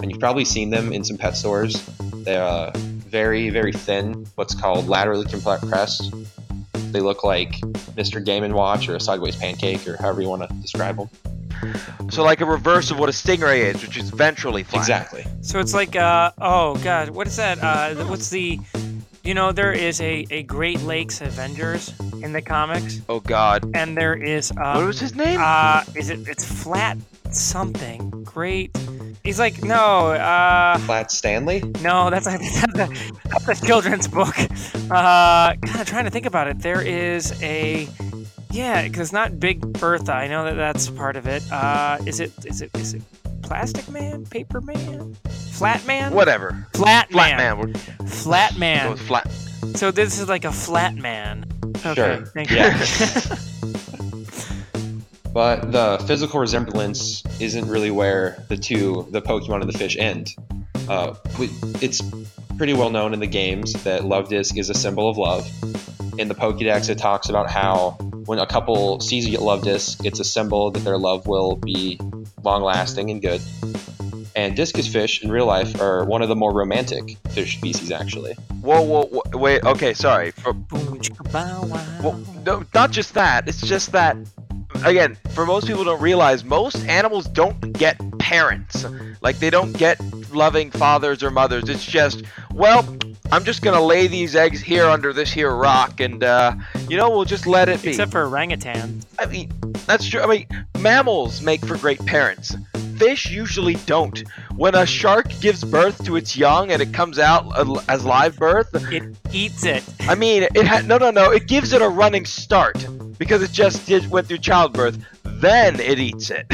and 0.00 0.10
you've 0.10 0.20
probably 0.20 0.44
seen 0.44 0.70
them 0.70 0.92
in 0.92 1.04
some 1.04 1.16
pet 1.16 1.36
stores. 1.36 1.84
They're 2.24 2.42
uh, 2.42 2.72
very 2.74 3.50
very 3.50 3.72
thin, 3.72 4.26
what's 4.34 4.54
called 4.54 4.88
laterally 4.88 5.26
compressed. 5.26 6.12
They 6.92 7.00
look 7.00 7.24
like 7.24 7.52
Mr. 7.96 8.24
Game 8.24 8.44
and 8.44 8.54
Watch 8.54 8.88
or 8.88 8.96
a 8.96 9.00
sideways 9.00 9.36
pancake, 9.36 9.86
or 9.86 9.96
however 9.96 10.22
you 10.22 10.28
want 10.28 10.48
to 10.48 10.54
describe 10.56 10.96
them. 10.96 11.10
So 12.10 12.22
like 12.22 12.40
a 12.40 12.46
reverse 12.46 12.90
of 12.90 12.98
what 12.98 13.08
a 13.08 13.12
stingray 13.12 13.74
is, 13.74 13.82
which 13.82 13.96
is 13.96 14.10
ventrally 14.10 14.64
flat. 14.64 14.80
Exactly. 14.80 15.26
So 15.40 15.58
it's 15.58 15.74
like, 15.74 15.96
uh, 15.96 16.30
oh 16.38 16.76
god, 16.76 17.10
what 17.10 17.26
is 17.26 17.36
that? 17.36 17.58
Uh, 17.62 18.04
what's 18.04 18.30
the, 18.30 18.60
you 19.26 19.34
know, 19.34 19.52
there 19.52 19.72
is 19.72 20.00
a, 20.00 20.24
a 20.30 20.42
Great 20.44 20.80
Lakes 20.82 21.20
Avengers 21.20 21.92
in 22.22 22.32
the 22.32 22.40
comics, 22.40 23.00
Oh 23.08 23.20
God. 23.20 23.68
and 23.74 23.96
there 23.96 24.14
is, 24.14 24.50
What 24.52 24.76
uh, 24.76 24.86
was 24.86 25.00
his 25.00 25.14
name? 25.14 25.38
uh, 25.40 25.82
is 25.94 26.10
it, 26.10 26.28
it's 26.28 26.44
flat 26.62 26.96
something. 27.32 28.10
Great. 28.24 28.76
He's 29.24 29.38
like, 29.40 29.62
no, 29.64 30.12
uh, 30.12 30.78
Flat 30.78 31.10
Stanley. 31.10 31.60
no, 31.82 32.08
that's 32.10 32.26
that's 32.26 32.64
a, 32.78 32.88
that's 33.28 33.48
a 33.62 33.66
children's 33.66 34.06
book. 34.06 34.34
Uh, 34.90 35.54
I'm 35.60 35.84
trying 35.84 36.04
to 36.04 36.10
think 36.10 36.26
about 36.26 36.46
it. 36.46 36.60
There 36.60 36.80
is 36.80 37.32
a, 37.42 37.88
yeah, 38.52 38.84
because 38.84 39.00
it's 39.00 39.12
not 39.12 39.40
Big 39.40 39.60
Bertha. 39.60 40.12
I 40.12 40.28
know 40.28 40.44
that 40.44 40.54
that's 40.54 40.88
part 40.90 41.16
of 41.16 41.26
it. 41.26 41.42
Uh, 41.50 41.98
is 42.06 42.20
it, 42.20 42.32
is 42.46 42.62
it, 42.62 42.70
is 42.76 42.94
it 42.94 43.02
Plastic 43.46 43.88
Man? 43.88 44.26
Paper 44.26 44.60
Man? 44.60 45.14
Flat 45.52 45.86
Man? 45.86 46.12
Whatever. 46.12 46.66
Flat, 46.74 47.10
Flat 47.10 47.36
Man. 47.38 47.58
man. 47.72 47.74
Flat 48.06 48.58
Man. 48.58 48.96
flat. 48.96 49.30
So 49.76 49.90
this 49.90 50.18
is 50.20 50.28
like 50.28 50.44
a 50.44 50.52
flat 50.52 50.94
man. 50.96 51.44
Okay, 51.84 51.94
Sure. 51.94 52.26
thank 52.26 52.50
you. 52.50 52.56
Yeah. 52.56 53.36
But 55.32 55.70
the 55.70 56.02
physical 56.06 56.40
resemblance 56.40 57.22
isn't 57.42 57.68
really 57.68 57.90
where 57.90 58.42
the 58.48 58.56
two, 58.56 59.06
the 59.10 59.20
Pokemon 59.20 59.60
and 59.60 59.70
the 59.70 59.76
fish, 59.76 59.94
end. 59.98 60.34
Uh, 60.88 61.14
it's 61.82 62.00
pretty 62.56 62.72
well 62.72 62.88
known 62.88 63.12
in 63.12 63.20
the 63.20 63.26
games 63.26 63.74
that 63.84 64.00
Luvdisc 64.00 64.56
is 64.56 64.70
a 64.70 64.74
symbol 64.74 65.10
of 65.10 65.18
love. 65.18 65.46
In 66.18 66.28
the 66.28 66.34
Pokédex, 66.34 66.88
it 66.88 66.96
talks 66.96 67.28
about 67.28 67.50
how 67.50 67.90
when 68.24 68.38
a 68.38 68.46
couple 68.46 68.98
sees 69.00 69.26
a 69.26 69.36
Luvdisc, 69.36 70.06
it's 70.06 70.20
a 70.20 70.24
symbol 70.24 70.70
that 70.70 70.80
their 70.84 70.96
love 70.96 71.26
will 71.26 71.56
be 71.56 72.00
long 72.46 72.62
lasting 72.62 73.10
and 73.10 73.20
good. 73.20 73.42
And 74.34 74.54
discus 74.54 74.86
fish 74.86 75.22
in 75.22 75.30
real 75.30 75.46
life 75.46 75.80
are 75.80 76.04
one 76.04 76.22
of 76.22 76.28
the 76.28 76.36
more 76.36 76.52
romantic 76.52 77.16
fish 77.30 77.58
species, 77.58 77.90
actually. 77.90 78.34
Whoa, 78.60 78.82
whoa, 78.82 79.06
whoa, 79.06 79.38
wait. 79.38 79.64
Okay, 79.64 79.94
sorry. 79.94 80.30
For, 80.30 80.54
well, 81.32 82.22
no, 82.44 82.64
not 82.74 82.90
just 82.90 83.14
that. 83.14 83.48
It's 83.48 83.60
just 83.60 83.92
that. 83.92 84.16
Again, 84.84 85.16
for 85.30 85.46
most 85.46 85.66
people 85.66 85.84
don't 85.84 86.02
realize 86.02 86.44
most 86.44 86.76
animals 86.86 87.26
don't 87.26 87.72
get 87.72 87.98
parents. 88.18 88.84
Like 89.22 89.38
they 89.38 89.48
don't 89.50 89.72
get 89.72 89.98
loving 90.30 90.70
fathers 90.70 91.22
or 91.22 91.30
mothers. 91.30 91.68
It's 91.68 91.84
just, 91.84 92.22
well, 92.52 92.82
I'm 93.32 93.44
just 93.44 93.62
gonna 93.62 93.80
lay 93.84 94.06
these 94.06 94.36
eggs 94.36 94.60
here 94.60 94.86
under 94.86 95.12
this 95.12 95.32
here 95.32 95.50
rock, 95.54 96.00
and 96.00 96.22
uh, 96.22 96.54
you 96.88 96.96
know 96.96 97.10
we'll 97.10 97.24
just 97.24 97.46
let 97.46 97.68
it 97.68 97.82
be. 97.82 97.90
Except 97.90 98.12
for 98.12 98.24
orangutan. 98.24 99.00
I 99.18 99.26
mean, 99.26 99.52
that's 99.86 100.08
true. 100.08 100.20
I 100.20 100.26
mean, 100.26 100.46
mammals 100.78 101.42
make 101.42 101.64
for 101.64 101.76
great 101.76 102.04
parents. 102.06 102.54
Fish 102.96 103.30
usually 103.30 103.74
don't. 103.84 104.22
When 104.56 104.74
a 104.74 104.86
shark 104.86 105.28
gives 105.40 105.62
birth 105.64 106.02
to 106.06 106.16
its 106.16 106.34
young 106.36 106.70
and 106.70 106.80
it 106.80 106.94
comes 106.94 107.18
out 107.18 107.44
as 107.90 108.04
live 108.04 108.38
birth, 108.38 108.70
It 108.90 109.14
eats 109.32 109.66
it. 109.66 109.84
I 110.00 110.14
mean, 110.14 110.44
it 110.44 110.64
had 110.66 110.86
no, 110.86 110.96
no, 110.96 111.10
no. 111.10 111.30
It 111.30 111.46
gives 111.46 111.72
it 111.74 111.82
a 111.82 111.88
running 111.88 112.24
start. 112.24 112.86
because 113.18 113.42
it 113.42 113.50
just 113.52 113.86
did 113.86 114.08
went 114.10 114.28
through 114.28 114.38
childbirth, 114.38 114.98
then 115.24 115.78
it 115.80 115.98
eats 115.98 116.30
it. 116.30 116.46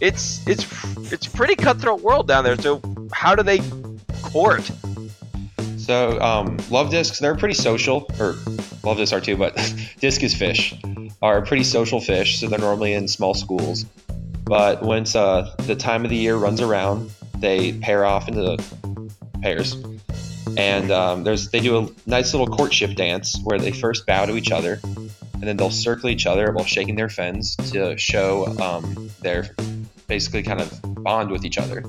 It's 0.00 0.46
it's 0.46 0.66
it's 1.12 1.26
pretty 1.26 1.54
cutthroat 1.56 2.00
world 2.02 2.26
down 2.28 2.44
there. 2.44 2.56
So 2.56 2.80
how 3.12 3.34
do 3.34 3.42
they 3.42 3.60
court? 4.22 4.70
So 5.90 6.20
um, 6.20 6.56
Luvdiscs, 6.68 7.18
they're 7.18 7.34
pretty 7.34 7.56
social, 7.56 8.02
or 8.20 8.34
Luvdiscs 8.84 9.12
are 9.12 9.20
too, 9.20 9.36
but 9.36 9.56
discus 9.98 10.32
fish 10.32 10.72
are 11.20 11.42
pretty 11.42 11.64
social 11.64 12.00
fish, 12.00 12.38
so 12.38 12.46
they're 12.46 12.60
normally 12.60 12.92
in 12.92 13.08
small 13.08 13.34
schools. 13.34 13.86
But 14.44 14.84
once 14.84 15.16
uh, 15.16 15.52
the 15.66 15.74
time 15.74 16.04
of 16.04 16.10
the 16.10 16.16
year 16.16 16.36
runs 16.36 16.60
around, 16.60 17.10
they 17.38 17.72
pair 17.72 18.04
off 18.04 18.28
into 18.28 18.62
pairs, 19.42 19.74
and 20.56 20.92
um, 20.92 21.24
there's 21.24 21.50
they 21.50 21.58
do 21.58 21.78
a 21.78 21.88
nice 22.06 22.32
little 22.34 22.46
courtship 22.46 22.94
dance 22.94 23.36
where 23.42 23.58
they 23.58 23.72
first 23.72 24.06
bow 24.06 24.26
to 24.26 24.36
each 24.36 24.52
other, 24.52 24.78
and 24.84 25.42
then 25.42 25.56
they'll 25.56 25.72
circle 25.72 26.08
each 26.08 26.24
other 26.24 26.52
while 26.52 26.64
shaking 26.64 26.94
their 26.94 27.08
fins 27.08 27.56
to 27.72 27.98
show 27.98 28.46
um, 28.60 29.10
their 29.22 29.50
basically 30.06 30.44
kind 30.44 30.60
of 30.60 31.02
bond 31.02 31.32
with 31.32 31.44
each 31.44 31.58
other. 31.58 31.82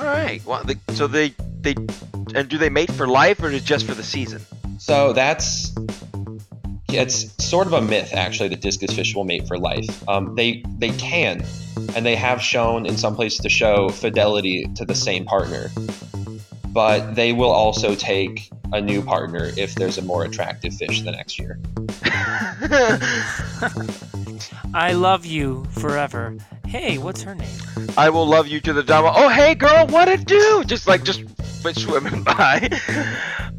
All 0.00 0.06
right. 0.06 0.42
Well, 0.46 0.64
they, 0.64 0.76
so 0.94 1.06
they 1.06 1.34
they 1.60 1.74
and 2.34 2.48
do 2.48 2.56
they 2.56 2.70
mate 2.70 2.90
for 2.90 3.06
life 3.06 3.42
or 3.42 3.48
is 3.48 3.62
it 3.62 3.64
just 3.64 3.84
for 3.84 3.92
the 3.92 4.02
season? 4.02 4.40
So 4.78 5.12
that's 5.12 5.74
it's 6.88 7.44
sort 7.44 7.66
of 7.66 7.74
a 7.74 7.82
myth 7.82 8.14
actually 8.14 8.48
that 8.48 8.62
discus 8.62 8.94
fish 8.94 9.14
will 9.14 9.24
mate 9.24 9.46
for 9.46 9.58
life. 9.58 10.08
Um, 10.08 10.34
they 10.36 10.64
they 10.78 10.88
can, 10.90 11.44
and 11.94 12.06
they 12.06 12.16
have 12.16 12.40
shown 12.40 12.86
in 12.86 12.96
some 12.96 13.14
places 13.14 13.40
to 13.40 13.50
show 13.50 13.90
fidelity 13.90 14.64
to 14.76 14.86
the 14.86 14.94
same 14.94 15.26
partner, 15.26 15.70
but 16.68 17.14
they 17.14 17.34
will 17.34 17.50
also 17.50 17.94
take 17.94 18.50
a 18.72 18.80
new 18.80 19.02
partner 19.02 19.50
if 19.58 19.74
there's 19.74 19.98
a 19.98 20.02
more 20.02 20.24
attractive 20.24 20.72
fish 20.72 21.02
the 21.02 21.12
next 21.12 21.38
year. 21.38 21.58
I 24.74 24.92
love 24.92 25.26
you 25.26 25.66
forever. 25.72 26.38
Hey, 26.70 26.98
what's 26.98 27.22
her 27.22 27.34
name? 27.34 27.48
I 27.98 28.10
will 28.10 28.24
love 28.24 28.46
you 28.46 28.60
to 28.60 28.72
the 28.72 28.84
dama. 28.84 29.12
Oh, 29.12 29.28
hey, 29.28 29.56
girl, 29.56 29.88
what 29.88 30.06
it 30.06 30.24
do? 30.24 30.62
Just 30.64 30.86
like 30.86 31.02
just 31.02 31.24
swimming 31.74 32.22
by. 32.24 32.70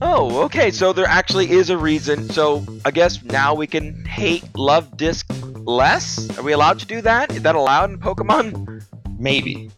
Oh, 0.01 0.43
okay. 0.43 0.71
So 0.71 0.93
there 0.93 1.05
actually 1.05 1.51
is 1.51 1.69
a 1.69 1.77
reason. 1.77 2.29
So 2.29 2.65
I 2.85 2.91
guess 2.91 3.21
now 3.21 3.53
we 3.53 3.67
can 3.67 4.05
hate 4.05 4.43
Luvdisc 4.53 5.25
less. 5.67 6.37
Are 6.37 6.41
we 6.41 6.53
allowed 6.53 6.79
to 6.79 6.85
do 6.85 7.01
that? 7.01 7.33
Is 7.33 7.41
that 7.41 7.55
allowed 7.55 7.89
in 7.89 7.99
Pokemon? 7.99 8.81
Maybe. 9.19 9.69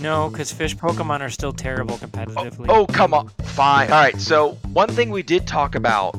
No, 0.00 0.30
because 0.30 0.52
fish 0.52 0.76
Pokemon 0.76 1.22
are 1.22 1.28
still 1.28 1.52
terrible 1.52 1.98
competitively. 1.98 2.66
Oh, 2.68 2.86
come 2.86 3.14
on. 3.14 3.30
Fine. 3.42 3.90
All 3.90 4.00
right. 4.00 4.20
So 4.20 4.52
one 4.72 4.90
thing 4.90 5.10
we 5.10 5.24
did 5.24 5.44
talk 5.44 5.74
about 5.74 6.14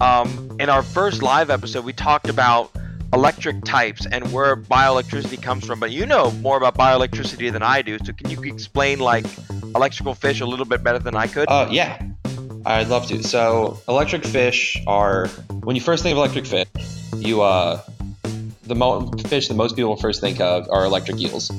um, 0.00 0.56
in 0.60 0.68
our 0.68 0.84
first 0.84 1.20
live 1.20 1.50
episode, 1.50 1.84
we 1.84 1.92
talked 1.92 2.28
about 2.28 2.70
electric 3.12 3.64
types 3.64 4.06
and 4.10 4.30
where 4.32 4.56
bioelectricity 4.56 5.40
comes 5.40 5.64
from. 5.64 5.80
But 5.80 5.90
you 5.90 6.06
know 6.06 6.30
more 6.32 6.56
about 6.56 6.76
bioelectricity 6.76 7.50
than 7.52 7.62
I 7.62 7.82
do. 7.82 7.98
So 8.04 8.12
can 8.12 8.30
you 8.30 8.42
explain 8.42 8.98
like 8.98 9.26
electrical 9.74 10.14
fish 10.14 10.40
a 10.40 10.46
little 10.46 10.66
bit 10.66 10.82
better 10.82 10.98
than 10.98 11.14
I 11.16 11.26
could? 11.26 11.48
Uh, 11.48 11.68
yeah, 11.70 12.00
I'd 12.64 12.88
love 12.88 13.06
to. 13.08 13.22
So 13.22 13.80
electric 13.88 14.24
fish 14.24 14.82
are 14.86 15.28
when 15.62 15.76
you 15.76 15.82
first 15.82 16.02
think 16.02 16.12
of 16.12 16.18
electric 16.18 16.46
fish, 16.46 16.66
you 17.16 17.42
uh, 17.42 17.80
the 18.64 18.74
mo- 18.74 19.10
fish 19.28 19.48
that 19.48 19.54
most 19.54 19.76
people 19.76 19.96
first 19.96 20.20
think 20.20 20.40
of 20.40 20.68
are 20.70 20.84
electric 20.84 21.20
eels, 21.20 21.50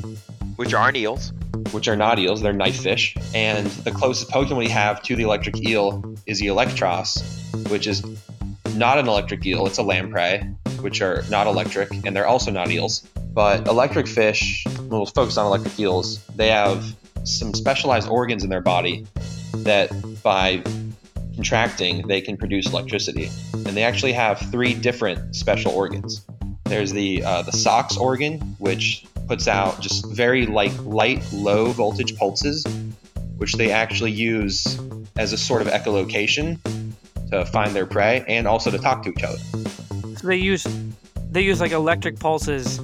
Which 0.58 0.74
aren't 0.74 0.98
eels. 0.98 1.32
which 1.72 1.88
are 1.88 1.96
not 1.96 2.20
eels; 2.20 2.42
they're 2.42 2.54
knife 2.54 2.82
fish. 2.82 3.16
And 3.34 3.68
the 3.68 3.92
closest 3.92 4.30
Pokemon 4.30 4.58
we 4.58 4.70
have 4.70 5.02
to 5.04 5.16
the 5.16 5.24
electric 5.24 5.66
eel 5.68 6.04
is 6.26 6.40
the 6.40 6.48
Eelektross, 6.48 7.70
which 7.70 7.88
is 7.88 8.04
not 8.76 8.98
an 8.98 9.08
electric 9.08 9.46
eel; 9.46 9.66
it's 9.66 9.78
a 9.78 9.84
lamprey, 9.84 10.44
which 10.82 11.02
are 11.02 11.24
not 11.30 11.48
electric, 11.48 11.92
and 12.06 12.16
they're 12.16 12.28
also 12.28 12.52
not 12.52 12.70
eels. 12.72 13.02
But 13.34 13.68
electric 13.68 14.08
fish, 14.08 14.66
we'll 14.82 15.06
focus 15.06 15.38
on 15.38 15.46
electric 15.46 15.80
eels. 15.80 16.24
They 16.36 16.50
have 16.50 16.96
some 17.24 17.54
specialized 17.54 18.10
organs 18.10 18.44
in 18.44 18.50
their 18.50 18.62
body 18.62 19.06
that, 19.54 19.92
by 20.24 20.64
contracting, 21.36 22.08
they 22.08 22.22
can 22.22 22.38
produce 22.38 22.68
electricity. 22.68 23.30
And 23.54 23.68
they 23.68 23.84
actually 23.84 24.14
have 24.14 24.40
three 24.40 24.74
different 24.74 25.36
special 25.36 25.72
organs. 25.72 26.26
There's 26.66 26.92
the 26.92 27.24
uh, 27.24 27.44
the 27.44 27.52
Sachs 27.52 27.96
organ, 27.96 28.40
which 28.60 29.06
puts 29.28 29.48
out 29.48 29.82
just 29.82 30.06
very 30.12 30.46
light, 30.46 30.78
light, 30.80 31.24
low 31.32 31.68
voltage 31.68 32.18
pulses, 32.18 32.66
which 33.38 33.54
they 33.54 33.72
actually 33.72 34.12
use 34.12 34.80
as 35.16 35.34
a 35.34 35.38
sort 35.38 35.62
of 35.62 35.68
echolocation 35.68 36.60
to 37.30 37.46
find 37.46 37.76
their 37.76 37.86
prey 37.86 38.24
and 38.28 38.48
also 38.48 38.72
to 38.72 38.78
talk 38.78 39.04
to 39.04 39.10
each 39.10 39.24
other. 39.24 39.38
So 40.20 40.28
they 40.28 40.38
use 40.38 40.66
they 41.32 41.42
use 41.42 41.60
like 41.60 41.72
electric 41.72 42.20
pulses, 42.20 42.80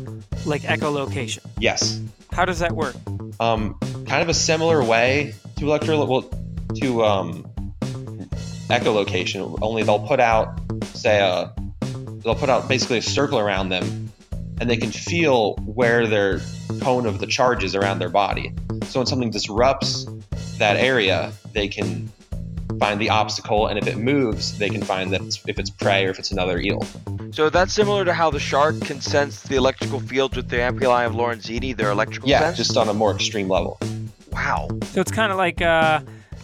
like 0.46 0.62
echolocation. 0.64 1.40
Yes, 1.60 2.02
How 2.32 2.46
does 2.46 2.60
that 2.60 2.74
work? 2.74 2.96
um, 3.40 3.78
kind 4.08 4.22
of 4.22 4.30
a 4.30 4.34
similar 4.34 4.84
way 4.84 5.34
to 5.58 5.66
electro 5.66 6.04
well, 6.06 6.30
to 6.76 7.04
um, 7.04 7.44
echolocation. 8.70 9.58
Only 9.62 9.84
they'll 9.84 10.06
put 10.06 10.20
out, 10.20 10.60
say, 10.94 11.20
a, 11.20 11.54
they'll 12.24 12.36
put 12.36 12.50
out 12.50 12.68
basically 12.68 12.98
a 13.00 13.02
circle 13.02 13.40
around 13.40 13.70
them, 13.70 14.12
and 14.60 14.70
they 14.70 14.78
can 14.78 14.92
feel 14.92 15.56
where 15.66 16.08
their 16.08 16.42
cone 16.82 17.06
of 17.06 17.20
the 17.20 17.28
charge 17.28 17.64
is 17.64 17.76
around 17.76 18.00
their 18.00 18.10
body. 18.10 18.54
So 18.86 19.00
when 19.00 19.08
something 19.08 19.32
disrupts 19.32 20.06
that 20.58 20.78
area, 20.78 21.32
they 21.54 21.68
can 21.68 22.12
find 22.80 23.00
the 23.00 23.10
obstacle, 23.10 23.68
and 23.68 23.80
if 23.80 23.88
it 23.88 23.98
moves, 23.98 24.58
they 24.58 24.70
can 24.70 24.84
find 24.84 25.12
that 25.14 25.22
it's, 25.22 25.42
if 25.48 25.60
it's 25.60 25.70
prey 25.70 26.06
or 26.06 26.10
if 26.10 26.20
it's 26.20 26.32
another 26.32 26.60
eel. 26.60 26.86
So 27.34 27.50
that's 27.50 27.74
similar 27.74 28.06
to 28.06 28.14
how 28.14 28.30
the 28.30 28.40
shark 28.40 28.80
can 28.82 29.02
sense 29.02 29.42
the 29.42 29.56
electrical 29.56 30.00
fields 30.00 30.36
with 30.38 30.50
the 30.50 30.58
ampullae 30.58 31.06
of 31.08 31.14
Lorenzini, 31.14 31.76
their 31.76 31.90
electrical 31.92 32.30
Yeah, 32.30 32.40
sense. 32.40 32.58
just 32.58 32.78
on 32.78 32.88
a 32.90 32.94
more 32.94 33.12
extreme 33.14 33.50
level. 33.50 33.80
wow. 34.32 34.68
So 34.92 35.02
it's 35.02 35.12
kind 35.12 35.32
of 35.32 35.38
like 35.38 35.60
uh, 35.62 36.02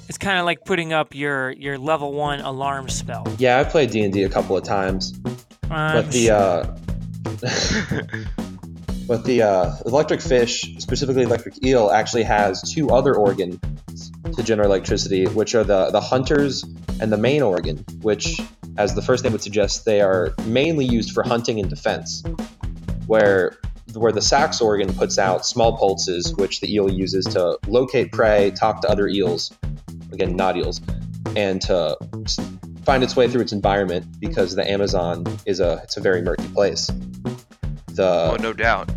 it's 0.08 0.17
kind 0.17 0.39
of 0.39 0.46
like 0.46 0.65
putting 0.65 0.91
up 0.91 1.13
your 1.13 1.51
your 1.51 1.77
level 1.77 2.13
one 2.13 2.39
alarm 2.39 2.89
spell. 2.89 3.24
Yeah, 3.38 3.60
I 3.60 3.63
played 3.65 3.91
D 3.91 4.01
and 4.03 4.12
D 4.12 4.24
a 4.24 4.29
couple 4.29 4.58
of 4.58 4.63
times. 4.63 5.13
Um, 5.25 5.93
but 5.93 6.12
the 6.12 6.31
uh, 6.31 6.63
but 9.08 9.24
the 9.25 9.41
uh, 9.43 9.75
electric 9.86 10.22
fish, 10.22 10.75
specifically 10.79 11.24
electric 11.24 11.63
eel, 11.65 11.91
actually 11.91 12.24
has 12.24 12.62
two 12.74 12.89
other 12.89 13.15
organs 13.15 13.60
to 14.36 14.43
generate 14.43 14.67
electricity, 14.67 15.25
which 15.27 15.53
are 15.55 15.63
the 15.63 15.91
the 15.91 16.01
Hunter's 16.01 16.63
and 17.00 17.12
the 17.12 17.17
main 17.17 17.41
organ, 17.43 17.77
which, 18.01 18.39
as 18.79 18.95
the 18.95 19.01
first 19.01 19.25
name 19.25 19.33
would 19.33 19.43
suggest, 19.43 19.83
they 19.83 20.00
are 20.00 20.33
mainly 20.45 20.86
used 20.86 21.12
for 21.12 21.21
hunting 21.21 21.59
and 21.59 21.69
defense. 21.69 22.24
Where 23.05 23.57
where 23.93 24.12
the 24.12 24.21
Sachs 24.21 24.62
organ 24.62 24.93
puts 24.93 25.17
out 25.17 25.45
small 25.45 25.75
pulses, 25.77 26.33
which 26.36 26.62
the 26.62 26.74
eel 26.74 26.89
uses 26.89 27.25
to 27.25 27.57
locate 27.67 28.12
prey, 28.12 28.51
talk 28.51 28.81
to 28.81 28.88
other 28.88 29.07
eels, 29.07 29.51
again 30.13 30.36
not 30.36 30.55
eels, 30.55 30.79
and 31.36 31.62
to 31.63 31.98
find 32.86 33.03
its 33.03 33.15
way 33.15 33.27
through 33.27 33.41
its 33.41 33.51
environment 33.51 34.05
because 34.19 34.55
the 34.55 34.69
Amazon 34.69 35.25
is 35.45 35.59
a 35.59 35.81
it's 35.83 35.98
a 35.98 36.01
very 36.01 36.21
murky 36.21 36.48
place. 36.50 36.89
The 37.88 38.31
oh, 38.31 38.38
no 38.39 38.53
doubt. 38.53 38.89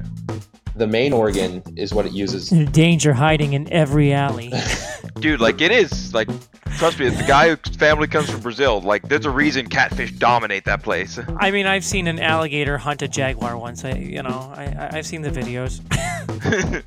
the 0.76 0.86
main 0.86 1.12
organ 1.12 1.60
is 1.76 1.92
what 1.92 2.06
it 2.06 2.12
uses. 2.12 2.50
danger 2.70 3.14
hiding 3.14 3.54
in 3.54 3.70
every 3.72 4.12
alley. 4.12 4.52
Dude, 5.18 5.40
like 5.40 5.60
it 5.60 5.72
is 5.72 6.14
like 6.14 6.28
trust 6.82 6.98
me, 6.98 7.08
the 7.10 7.22
guy 7.22 7.54
whose 7.54 7.76
family 7.76 8.08
comes 8.08 8.28
from 8.28 8.40
Brazil, 8.40 8.80
like 8.80 9.08
there's 9.08 9.24
a 9.24 9.30
reason 9.30 9.68
catfish 9.68 10.10
dominate 10.10 10.64
that 10.64 10.82
place. 10.82 11.16
I 11.38 11.52
mean, 11.52 11.64
I've 11.64 11.84
seen 11.84 12.08
an 12.08 12.18
alligator 12.18 12.76
hunt 12.76 13.02
a 13.02 13.06
jaguar 13.08 13.56
once. 13.56 13.84
I, 13.84 13.92
you 13.92 14.20
know, 14.20 14.52
I, 14.52 14.64
I- 14.64 14.90
I've 14.94 15.06
seen 15.06 15.22
the 15.22 15.30
videos. 15.30 15.80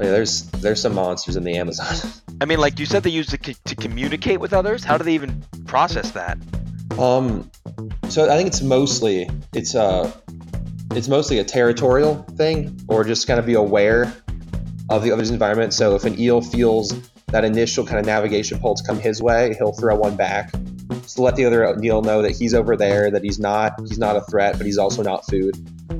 Yeah, 0.00 0.10
there's 0.10 0.42
there's 0.50 0.80
some 0.80 0.94
monsters 0.94 1.36
in 1.36 1.44
the 1.44 1.56
Amazon. 1.56 2.10
I 2.40 2.46
mean, 2.46 2.58
like 2.58 2.78
you 2.78 2.86
said, 2.86 3.02
they 3.02 3.10
use 3.10 3.32
it 3.32 3.42
to, 3.44 3.54
to 3.64 3.76
communicate 3.76 4.40
with 4.40 4.52
others. 4.52 4.82
How 4.82 4.96
do 4.98 5.04
they 5.04 5.14
even 5.14 5.42
process 5.66 6.10
that? 6.12 6.38
Um, 6.98 7.50
so 8.08 8.24
I 8.30 8.36
think 8.36 8.46
it's 8.48 8.62
mostly 8.62 9.28
it's 9.52 9.74
uh 9.74 10.10
it's 10.92 11.08
mostly 11.08 11.38
a 11.38 11.44
territorial 11.44 12.22
thing, 12.36 12.78
or 12.88 13.04
just 13.04 13.26
kind 13.26 13.38
of 13.38 13.46
be 13.46 13.54
aware 13.54 14.12
of 14.88 15.02
the 15.02 15.12
other's 15.12 15.30
environment. 15.30 15.74
So 15.74 15.94
if 15.94 16.04
an 16.04 16.18
eel 16.18 16.40
feels 16.40 16.92
that 17.34 17.44
initial 17.44 17.84
kind 17.84 17.98
of 17.98 18.06
navigation 18.06 18.60
pulse 18.60 18.80
come 18.80 18.96
his 18.96 19.20
way, 19.20 19.56
he'll 19.58 19.72
throw 19.72 19.96
one 19.96 20.14
back, 20.14 20.52
just 21.02 21.16
to 21.16 21.22
let 21.22 21.34
the 21.34 21.44
other 21.44 21.76
eel 21.82 22.00
know 22.00 22.22
that 22.22 22.30
he's 22.30 22.54
over 22.54 22.76
there, 22.76 23.10
that 23.10 23.24
he's 23.24 23.40
not 23.40 23.72
he's 23.80 23.98
not 23.98 24.14
a 24.14 24.20
threat, 24.20 24.56
but 24.56 24.64
he's 24.64 24.78
also 24.78 25.02
not 25.02 25.26
food. 25.26 25.56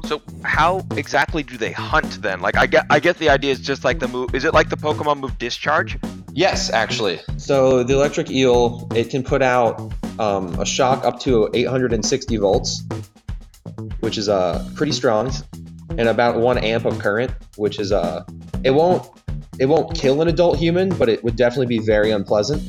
So 0.07 0.23
how 0.45 0.87
exactly 0.97 1.43
do 1.43 1.57
they 1.57 1.73
hunt 1.73 2.23
then? 2.23 2.41
Like 2.41 2.57
I 2.57 2.67
get, 2.67 2.87
I 2.89 3.01
get 3.01 3.19
the 3.19 3.31
idea. 3.31 3.51
Is 3.51 3.59
just 3.59 3.83
like 3.83 3.99
the 3.99 4.07
move. 4.07 4.33
Is 4.33 4.45
it 4.45 4.55
like 4.55 4.69
the 4.69 4.77
Pokemon 4.77 5.19
move 5.19 5.37
Discharge? 5.39 5.99
Yes, 6.33 6.71
actually. 6.71 7.19
So 7.37 7.83
the 7.83 7.95
electric 7.95 8.31
eel, 8.31 8.89
it 8.95 9.11
can 9.11 9.25
put 9.25 9.43
out 9.43 9.93
um, 10.21 10.55
a 10.61 10.65
shock 10.65 11.05
up 11.05 11.19
to 11.21 11.51
860 11.53 12.37
volts, 12.37 12.85
which 13.99 14.19
is 14.19 14.29
uh, 14.29 14.65
pretty 14.77 14.93
strong, 14.93 15.33
and 15.99 16.09
about 16.09 16.37
one 16.37 16.59
amp 16.59 16.85
of 16.85 17.01
current, 17.01 17.33
which 17.57 17.81
is 17.81 17.91
uh, 17.91 18.23
it 18.63 18.71
won't 18.71 19.05
it 19.59 19.67
won't 19.67 19.95
kill 19.95 20.21
an 20.23 20.29
adult 20.29 20.59
human, 20.59 20.89
but 20.91 21.09
it 21.09 21.23
would 21.25 21.37
definitely 21.37 21.67
be 21.67 21.79
very 21.79 22.11
unpleasant. 22.11 22.63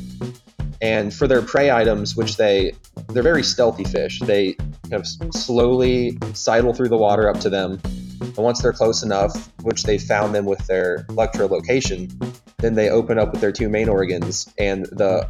And 0.82 1.14
for 1.14 1.28
their 1.28 1.42
prey 1.42 1.72
items, 1.72 2.16
which 2.16 2.38
they 2.38 2.74
they're 3.10 3.24
very 3.24 3.44
stealthy 3.44 3.86
fish, 3.86 4.20
they 4.20 4.54
kind 4.54 4.94
of 4.94 5.08
slowly 5.34 6.18
sidle 6.34 6.74
through 6.74 6.90
the 6.90 6.98
water 6.98 7.30
up 7.30 7.40
to 7.42 7.50
them. 7.50 7.80
And 8.22 8.38
once 8.38 8.62
they're 8.62 8.74
close 8.74 9.04
enough, 9.04 9.52
which 9.62 9.84
they 9.84 9.98
found 9.98 10.36
them 10.36 10.46
with 10.46 10.66
their 10.68 11.06
electrolocation, 11.10 12.12
then 12.58 12.74
they 12.74 12.90
open 12.90 13.18
up 13.18 13.32
with 13.32 13.42
their 13.42 13.52
two 13.52 13.70
main 13.70 13.90
organs, 13.90 14.52
and 14.58 14.86
the 14.88 15.30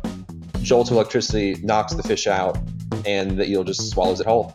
jolt 0.62 0.90
of 0.90 0.96
electricity 0.96 1.56
knocks 1.64 1.94
the 1.94 2.04
fish 2.04 2.28
out, 2.28 2.58
and 3.06 3.38
the 3.38 3.50
eel 3.50 3.64
just 3.64 3.90
swallows 3.90 4.20
it 4.20 4.28
whole. 4.28 4.52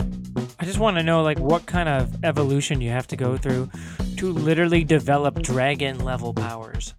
I 0.60 0.66
just 0.66 0.78
want 0.78 0.98
to 0.98 1.02
know 1.02 1.22
like 1.22 1.38
what 1.38 1.64
kind 1.64 1.88
of 1.88 2.22
evolution 2.22 2.82
you 2.82 2.90
have 2.90 3.06
to 3.08 3.16
go 3.16 3.38
through 3.38 3.70
to 4.18 4.30
literally 4.30 4.84
develop 4.84 5.40
dragon 5.40 6.04
level 6.04 6.34
powers. 6.34 6.92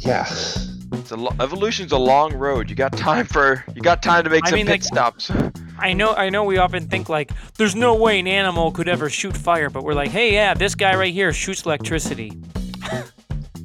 Yeah. 0.00 0.26
It's 0.92 1.12
a 1.12 1.16
lo- 1.16 1.34
evolution's 1.40 1.92
a 1.92 1.96
long 1.98 2.34
road. 2.34 2.68
You 2.68 2.76
got 2.76 2.92
time 2.92 3.24
for 3.24 3.64
you 3.74 3.80
got 3.80 4.02
time 4.02 4.24
to 4.24 4.28
make 4.30 4.44
I 4.44 4.50
some 4.50 4.56
mean, 4.58 4.66
pit 4.66 4.72
like- 4.72 4.82
stops. 4.82 5.32
I 5.78 5.94
know 5.94 6.12
I 6.12 6.28
know 6.28 6.44
we 6.44 6.58
often 6.58 6.88
think 6.88 7.08
like 7.08 7.30
there's 7.56 7.74
no 7.74 7.94
way 7.94 8.18
an 8.18 8.26
animal 8.26 8.70
could 8.70 8.86
ever 8.88 9.08
shoot 9.08 9.34
fire, 9.34 9.70
but 9.70 9.82
we're 9.82 9.94
like, 9.94 10.10
"Hey, 10.10 10.34
yeah, 10.34 10.52
this 10.52 10.74
guy 10.74 10.94
right 10.94 11.12
here 11.12 11.32
shoots 11.32 11.64
electricity." 11.64 12.32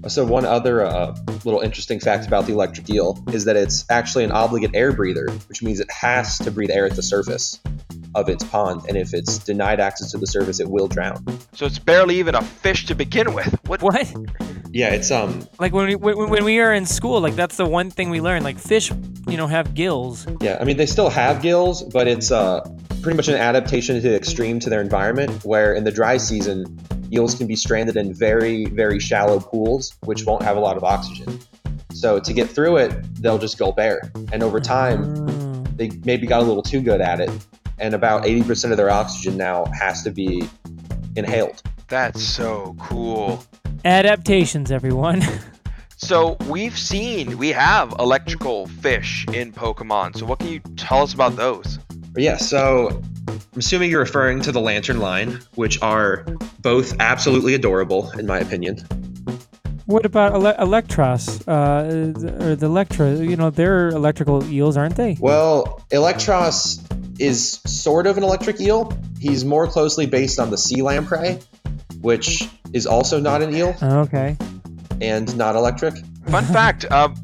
So 0.07 0.25
one 0.25 0.45
other 0.45 0.85
uh, 0.85 1.15
little 1.43 1.59
interesting 1.59 1.99
fact 1.99 2.25
about 2.25 2.47
the 2.47 2.53
electric 2.53 2.89
eel 2.89 3.21
is 3.33 3.43
that 3.45 3.55
it's 3.57 3.85
actually 3.89 4.23
an 4.23 4.31
obligate 4.31 4.71
air 4.73 4.93
breather, 4.93 5.29
which 5.47 5.61
means 5.61 5.79
it 5.81 5.91
has 5.91 6.37
to 6.39 6.51
breathe 6.51 6.71
air 6.71 6.85
at 6.85 6.95
the 6.95 7.03
surface 7.03 7.59
of 8.15 8.29
its 8.29 8.43
pond, 8.43 8.81
and 8.87 8.97
if 8.97 9.13
it's 9.13 9.37
denied 9.39 9.79
access 9.79 10.11
to 10.11 10.17
the 10.17 10.27
surface, 10.27 10.59
it 10.59 10.69
will 10.69 10.87
drown. 10.87 11.23
So 11.53 11.65
it's 11.65 11.79
barely 11.79 12.17
even 12.19 12.35
a 12.35 12.41
fish 12.41 12.85
to 12.87 12.95
begin 12.95 13.33
with. 13.33 13.57
What? 13.67 13.81
What? 13.81 14.13
Yeah, 14.73 14.89
it's 14.89 15.11
um 15.11 15.47
Like 15.59 15.73
when 15.73 15.87
we 15.87 15.95
when, 15.95 16.29
when 16.29 16.43
we 16.45 16.59
are 16.59 16.73
in 16.73 16.85
school, 16.85 17.19
like 17.21 17.35
that's 17.35 17.57
the 17.57 17.65
one 17.65 17.89
thing 17.91 18.09
we 18.09 18.21
learn. 18.21 18.43
Like 18.43 18.57
fish, 18.57 18.91
you 19.27 19.37
know, 19.37 19.47
have 19.47 19.73
gills. 19.73 20.25
yeah, 20.41 20.57
I 20.61 20.63
mean 20.65 20.77
they 20.77 20.85
still 20.85 21.09
have 21.09 21.41
gills, 21.41 21.83
but 21.83 22.07
it's 22.07 22.31
uh 22.31 22.61
pretty 23.01 23.17
much 23.17 23.27
an 23.27 23.35
adaptation 23.35 23.95
to 23.95 24.01
the 24.01 24.15
extreme 24.15 24.59
to 24.59 24.69
their 24.69 24.81
environment, 24.81 25.43
where 25.43 25.73
in 25.73 25.83
the 25.83 25.91
dry 25.91 26.17
season, 26.17 26.79
eels 27.11 27.35
can 27.35 27.47
be 27.47 27.55
stranded 27.55 27.97
in 27.97 28.13
very 28.13 28.65
very 28.65 28.99
shallow 28.99 29.39
pools, 29.39 29.93
which 30.05 30.25
won't 30.25 30.43
have 30.43 30.55
a 30.57 30.59
lot 30.61 30.77
of 30.77 30.83
oxygen. 30.83 31.39
So 31.93 32.19
to 32.19 32.33
get 32.33 32.49
through 32.49 32.77
it, 32.77 32.91
they'll 33.21 33.37
just 33.37 33.57
go 33.57 33.71
bare, 33.73 34.11
and 34.31 34.41
over 34.43 34.59
time, 34.59 34.99
Mm. 35.15 35.77
they 35.77 35.91
maybe 36.05 36.25
got 36.27 36.41
a 36.41 36.45
little 36.45 36.63
too 36.63 36.81
good 36.81 37.01
at 37.01 37.19
it, 37.19 37.29
and 37.81 37.93
about 37.95 38.23
80% 38.23 38.71
of 38.71 38.77
their 38.77 38.89
oxygen 38.89 39.35
now 39.35 39.65
has 39.77 40.03
to 40.03 40.11
be 40.11 40.47
inhaled. 41.15 41.61
That's 41.89 42.21
so 42.23 42.75
cool. 42.79 43.43
Adaptations, 43.83 44.71
everyone. 44.71 45.23
So 46.03 46.35
we've 46.49 46.75
seen 46.75 47.37
we 47.37 47.49
have 47.49 47.93
electrical 47.99 48.65
fish 48.65 49.23
in 49.33 49.53
Pokemon. 49.53 50.17
So 50.17 50.25
what 50.25 50.39
can 50.39 50.47
you 50.47 50.59
tell 50.75 51.03
us 51.03 51.13
about 51.13 51.35
those? 51.35 51.77
Yeah, 52.17 52.37
so 52.37 53.03
I'm 53.27 53.39
assuming 53.55 53.91
you're 53.91 53.99
referring 53.99 54.41
to 54.41 54.51
the 54.51 54.59
Lanturn 54.59 54.99
line, 54.99 55.39
which 55.53 55.79
are 55.83 56.25
both 56.59 56.99
absolutely 56.99 57.53
adorable, 57.53 58.09
in 58.17 58.25
my 58.25 58.39
opinion. 58.39 58.77
what 59.85 60.03
about 60.03 60.33
ele- 60.33 60.55
Eelektross? 60.55 61.47
Uh, 61.47 62.45
or 62.45 62.55
the 62.55 62.65
Electra? 62.65 63.17
You 63.17 63.35
know, 63.35 63.51
they're 63.51 63.89
electrical 63.89 64.43
eels, 64.51 64.77
aren't 64.77 64.95
they? 64.95 65.17
Well, 65.19 65.83
Eelektross 65.91 66.81
is 67.21 67.61
sort 67.65 68.07
of 68.07 68.17
an 68.17 68.23
electric 68.23 68.59
eel. 68.59 68.91
He's 69.19 69.45
more 69.45 69.67
closely 69.67 70.07
based 70.07 70.39
on 70.39 70.49
the 70.49 70.57
sea 70.57 70.81
lamprey, 70.81 71.39
which 72.01 72.49
is 72.73 72.87
also 72.87 73.19
not 73.19 73.41
an 73.41 73.53
eel 73.55 73.75
okay. 73.81 74.35
and 74.99 75.35
not 75.37 75.55
electric. 75.55 75.93
Fun 76.27 76.43
fact, 76.53 76.91
um, 76.91 77.15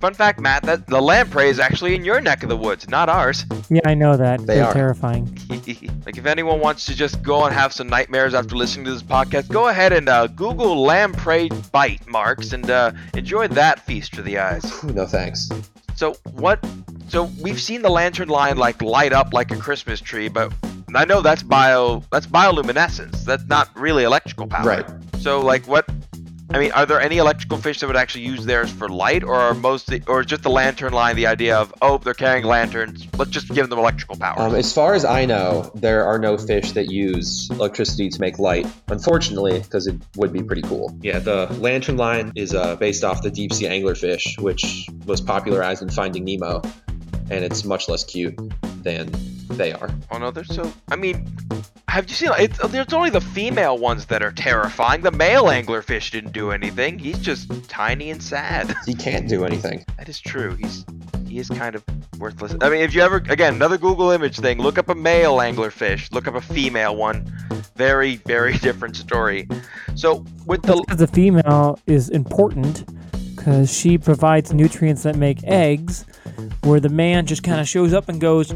fun 0.00 0.14
fact, 0.14 0.40
Matt, 0.40 0.62
that 0.62 0.86
the 0.86 1.00
lamprey 1.00 1.50
is 1.50 1.60
actually 1.60 1.94
in 1.94 2.04
your 2.04 2.22
neck 2.22 2.42
of 2.42 2.48
the 2.48 2.56
woods, 2.56 2.88
not 2.88 3.10
ours. 3.10 3.44
Yeah, 3.68 3.82
I 3.84 3.92
know 3.92 4.16
that. 4.16 4.46
They 4.46 4.56
They're 4.56 4.66
are. 4.66 4.72
terrifying. 4.72 5.38
like 5.50 6.16
if 6.16 6.24
anyone 6.24 6.60
wants 6.60 6.86
to 6.86 6.94
just 6.94 7.22
go 7.22 7.44
and 7.44 7.54
have 7.54 7.74
some 7.74 7.88
nightmares 7.88 8.32
after 8.32 8.56
listening 8.56 8.86
to 8.86 8.92
this 8.92 9.02
podcast, 9.02 9.48
go 9.50 9.68
ahead 9.68 9.92
and 9.92 10.08
uh, 10.08 10.26
Google 10.28 10.82
lamprey 10.82 11.50
bite 11.70 12.06
marks 12.08 12.54
and 12.54 12.70
uh, 12.70 12.92
enjoy 13.12 13.48
that 13.48 13.80
feast 13.80 14.14
for 14.14 14.22
the 14.22 14.38
eyes. 14.38 14.82
No 14.84 15.04
thanks. 15.06 15.50
So 15.96 16.14
what? 16.32 16.64
So 17.08 17.30
we've 17.40 17.60
seen 17.60 17.82
the 17.82 17.90
Lanturn 17.90 18.28
line 18.28 18.56
like 18.56 18.82
light 18.82 19.12
up 19.12 19.32
like 19.32 19.50
a 19.50 19.56
Christmas 19.56 20.00
tree, 20.00 20.28
but 20.28 20.52
I 20.94 21.04
know 21.04 21.20
that's 21.20 21.42
bio 21.42 22.02
that's 22.10 22.26
bioluminescence. 22.26 23.24
That's 23.24 23.46
not 23.46 23.68
really 23.78 24.04
electrical 24.04 24.46
power. 24.46 24.66
Right. 24.66 24.86
So 25.20 25.40
like 25.40 25.66
what? 25.66 25.88
I 26.50 26.58
mean, 26.58 26.72
are 26.72 26.84
there 26.86 27.00
any 27.00 27.16
electrical 27.16 27.56
fish 27.56 27.80
that 27.80 27.86
would 27.86 27.96
actually 27.96 28.26
use 28.26 28.44
theirs 28.44 28.70
for 28.70 28.88
light, 28.88 29.24
or 29.24 29.34
are 29.34 29.54
most, 29.54 29.90
or 30.06 30.20
is 30.20 30.26
just 30.26 30.42
the 30.42 30.50
Lanturn 30.50 30.92
line 30.92 31.16
the 31.16 31.26
idea 31.26 31.56
of 31.56 31.74
oh 31.80 31.98
they're 31.98 32.14
carrying 32.14 32.44
lanterns, 32.44 33.08
let's 33.16 33.30
just 33.30 33.48
give 33.48 33.70
them 33.70 33.78
electrical 33.78 34.16
power? 34.16 34.38
Um, 34.38 34.54
as 34.54 34.72
far 34.72 34.94
as 34.94 35.04
I 35.04 35.24
know, 35.24 35.72
there 35.74 36.04
are 36.04 36.18
no 36.18 36.36
fish 36.36 36.72
that 36.72 36.90
use 36.90 37.48
electricity 37.50 38.08
to 38.10 38.20
make 38.20 38.38
light. 38.38 38.66
Unfortunately, 38.88 39.60
because 39.60 39.86
it 39.86 39.96
would 40.16 40.32
be 40.32 40.42
pretty 40.42 40.62
cool. 40.62 40.96
Yeah, 41.00 41.18
the 41.18 41.46
Lanturn 41.58 41.96
line 41.96 42.30
is 42.36 42.54
uh, 42.54 42.76
based 42.76 43.04
off 43.04 43.22
the 43.22 43.30
deep 43.30 43.52
sea 43.52 43.64
anglerfish, 43.64 44.38
which 44.38 44.86
was 45.06 45.20
popularized 45.20 45.82
in 45.82 45.88
Finding 45.88 46.24
Nemo, 46.24 46.62
and 47.30 47.44
it's 47.44 47.64
much 47.64 47.88
less 47.88 48.04
cute 48.04 48.38
than 48.82 49.10
they 49.48 49.72
are. 49.72 49.90
oh 50.10 50.18
no, 50.18 50.30
they're 50.30 50.44
so. 50.44 50.72
I 50.90 50.96
mean, 50.96 51.26
have 51.88 52.08
you 52.08 52.14
seen? 52.14 52.30
It's 52.38 52.58
there's 52.68 52.92
only 52.92 53.10
the 53.10 53.20
female 53.20 53.78
ones 53.78 54.06
that 54.06 54.22
are 54.22 54.32
terrifying. 54.32 55.02
The 55.02 55.12
male 55.12 55.44
anglerfish 55.44 56.10
didn't 56.10 56.32
do 56.32 56.50
anything. 56.50 56.98
He's 56.98 57.18
just 57.18 57.50
tiny 57.68 58.10
and 58.10 58.22
sad. 58.22 58.74
He 58.86 58.94
can't 58.94 59.28
do 59.28 59.44
anything. 59.44 59.84
That 59.98 60.08
is 60.08 60.20
true. 60.20 60.56
He's 60.56 60.84
he 61.34 61.40
is 61.40 61.48
kind 61.48 61.74
of 61.74 61.82
worthless. 62.20 62.54
I 62.60 62.70
mean, 62.70 62.80
if 62.80 62.94
you 62.94 63.02
ever 63.02 63.16
again 63.28 63.54
another 63.54 63.76
Google 63.76 64.10
image 64.12 64.38
thing, 64.38 64.58
look 64.58 64.78
up 64.78 64.88
a 64.88 64.94
male 64.94 65.38
anglerfish, 65.38 66.12
look 66.12 66.28
up 66.28 66.36
a 66.36 66.40
female 66.40 66.94
one. 66.94 67.24
Very 67.74 68.16
very 68.16 68.56
different 68.68 68.94
story. 68.94 69.48
So 69.96 70.24
with 70.46 70.62
the 70.62 70.76
Because 70.86 71.00
the 71.00 71.08
female 71.08 71.80
is 71.86 72.08
important 72.08 72.84
because 73.34 73.76
she 73.76 73.98
provides 73.98 74.54
nutrients 74.54 75.02
that 75.02 75.16
make 75.16 75.42
eggs, 75.42 76.06
where 76.62 76.78
the 76.78 76.88
man 76.88 77.26
just 77.26 77.42
kind 77.42 77.60
of 77.60 77.68
shows 77.68 77.92
up 77.92 78.08
and 78.08 78.20
goes, 78.20 78.54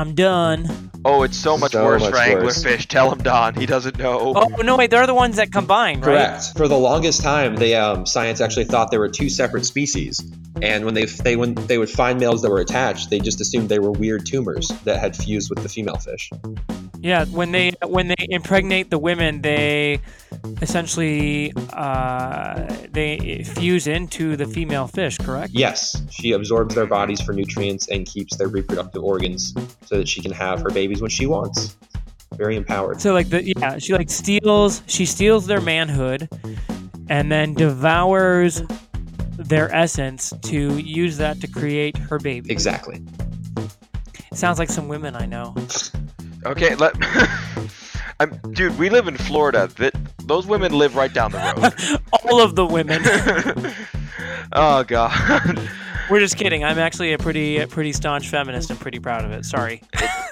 I'm 0.00 0.14
done. 0.14 0.90
oh, 1.04 1.22
it's 1.24 1.36
so 1.36 1.58
much 1.58 1.72
So 1.72 1.84
worse 1.84 2.00
much 2.00 2.10
for 2.12 2.42
worse. 2.42 2.64
anglerfish. 2.64 2.86
Tell 2.86 3.12
him 3.12 3.18
Don. 3.18 3.54
He 3.54 3.66
doesn't 3.66 3.98
know. 3.98 4.32
Oh, 4.34 4.46
no, 4.62 4.76
wait, 4.76 4.90
they're 4.90 5.06
the 5.06 5.14
ones 5.14 5.36
that 5.36 5.52
combine, 5.52 5.96
right? 6.00 6.04
Correct. 6.04 6.56
For 6.56 6.68
the 6.68 6.78
longest 6.78 7.22
time, 7.22 7.56
they 7.56 7.74
um, 7.74 8.06
science 8.06 8.40
actually 8.40 8.64
thought 8.64 8.90
there 8.90 9.00
were 9.00 9.10
two 9.10 9.28
separate 9.28 9.66
species, 9.66 10.20
and 10.62 10.86
when 10.86 10.94
they 10.94 11.04
they 11.04 11.36
when 11.36 11.54
they 11.54 11.76
would 11.76 11.90
find 11.90 12.18
males 12.18 12.40
that 12.42 12.50
were 12.50 12.60
attached, 12.60 13.10
they 13.10 13.18
just 13.20 13.42
assumed 13.42 13.68
they 13.68 13.78
were 13.78 13.90
weird 13.92 14.24
tumors 14.24 14.68
that 14.84 14.98
had 15.00 15.14
fused 15.16 15.50
with 15.50 15.62
the 15.62 15.68
female 15.68 15.96
fish. 15.96 16.30
Yeah, 17.02 17.24
when 17.26 17.50
they 17.52 17.72
when 17.86 18.08
they 18.08 18.26
impregnate 18.28 18.90
the 18.90 18.98
women, 18.98 19.40
they 19.40 20.00
essentially 20.60 21.52
uh, 21.72 22.66
they 22.90 23.42
fuse 23.44 23.86
into 23.86 24.36
the 24.36 24.46
female 24.46 24.86
fish, 24.86 25.16
correct? 25.16 25.52
Yes, 25.54 26.02
she 26.10 26.32
absorbs 26.32 26.74
their 26.74 26.86
bodies 26.86 27.20
for 27.20 27.32
nutrients 27.32 27.88
and 27.88 28.06
keeps 28.06 28.36
their 28.36 28.48
reproductive 28.48 29.02
organs 29.02 29.54
so 29.86 29.96
that 29.96 30.08
she 30.08 30.20
can 30.20 30.32
have 30.32 30.60
her 30.60 30.70
babies 30.70 31.00
when 31.00 31.10
she 31.10 31.26
wants. 31.26 31.76
Very 32.36 32.56
empowered. 32.56 33.00
So 33.00 33.14
like 33.14 33.30
the 33.30 33.42
yeah, 33.56 33.78
she 33.78 33.94
like 33.94 34.10
steals 34.10 34.82
she 34.86 35.06
steals 35.06 35.46
their 35.46 35.60
manhood, 35.60 36.28
and 37.08 37.32
then 37.32 37.54
devours 37.54 38.62
their 39.38 39.74
essence 39.74 40.34
to 40.42 40.78
use 40.78 41.16
that 41.16 41.40
to 41.40 41.48
create 41.48 41.96
her 41.96 42.18
baby. 42.18 42.50
Exactly. 42.50 43.02
Sounds 44.34 44.58
like 44.58 44.68
some 44.68 44.86
women 44.86 45.16
I 45.16 45.26
know. 45.26 45.54
Okay, 46.46 46.74
let. 46.74 46.94
I'm, 48.20 48.38
dude, 48.52 48.78
we 48.78 48.90
live 48.90 49.08
in 49.08 49.16
Florida. 49.16 49.68
That 49.76 49.94
those 50.24 50.46
women 50.46 50.72
live 50.72 50.94
right 50.94 51.12
down 51.12 51.32
the 51.32 51.38
road. 51.38 52.00
All 52.24 52.40
of 52.40 52.54
the 52.54 52.66
women. 52.66 53.02
oh 54.52 54.84
god. 54.84 55.70
We're 56.10 56.18
just 56.18 56.36
kidding. 56.36 56.64
I'm 56.64 56.78
actually 56.78 57.12
a 57.12 57.18
pretty 57.18 57.58
a 57.58 57.68
pretty 57.68 57.92
staunch 57.92 58.28
feminist 58.28 58.70
I'm 58.70 58.76
pretty 58.78 58.98
proud 58.98 59.24
of 59.24 59.30
it. 59.30 59.44
Sorry. 59.44 59.80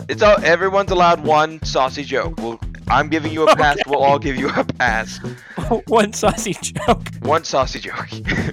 It's 0.08 0.22
all, 0.22 0.42
everyone's 0.42 0.90
allowed 0.90 1.24
one 1.24 1.62
saucy 1.62 2.02
joke. 2.02 2.36
We'll, 2.38 2.58
I'm 2.88 3.08
giving 3.08 3.32
you 3.32 3.46
a 3.46 3.54
pass. 3.54 3.78
We'll 3.86 4.02
all 4.02 4.18
give 4.18 4.36
you 4.36 4.48
a 4.48 4.64
pass. 4.64 5.20
One 5.88 6.14
saucy 6.14 6.54
joke. 6.54 7.02
One 7.20 7.44
saucy 7.44 7.78
joke. 7.78 8.08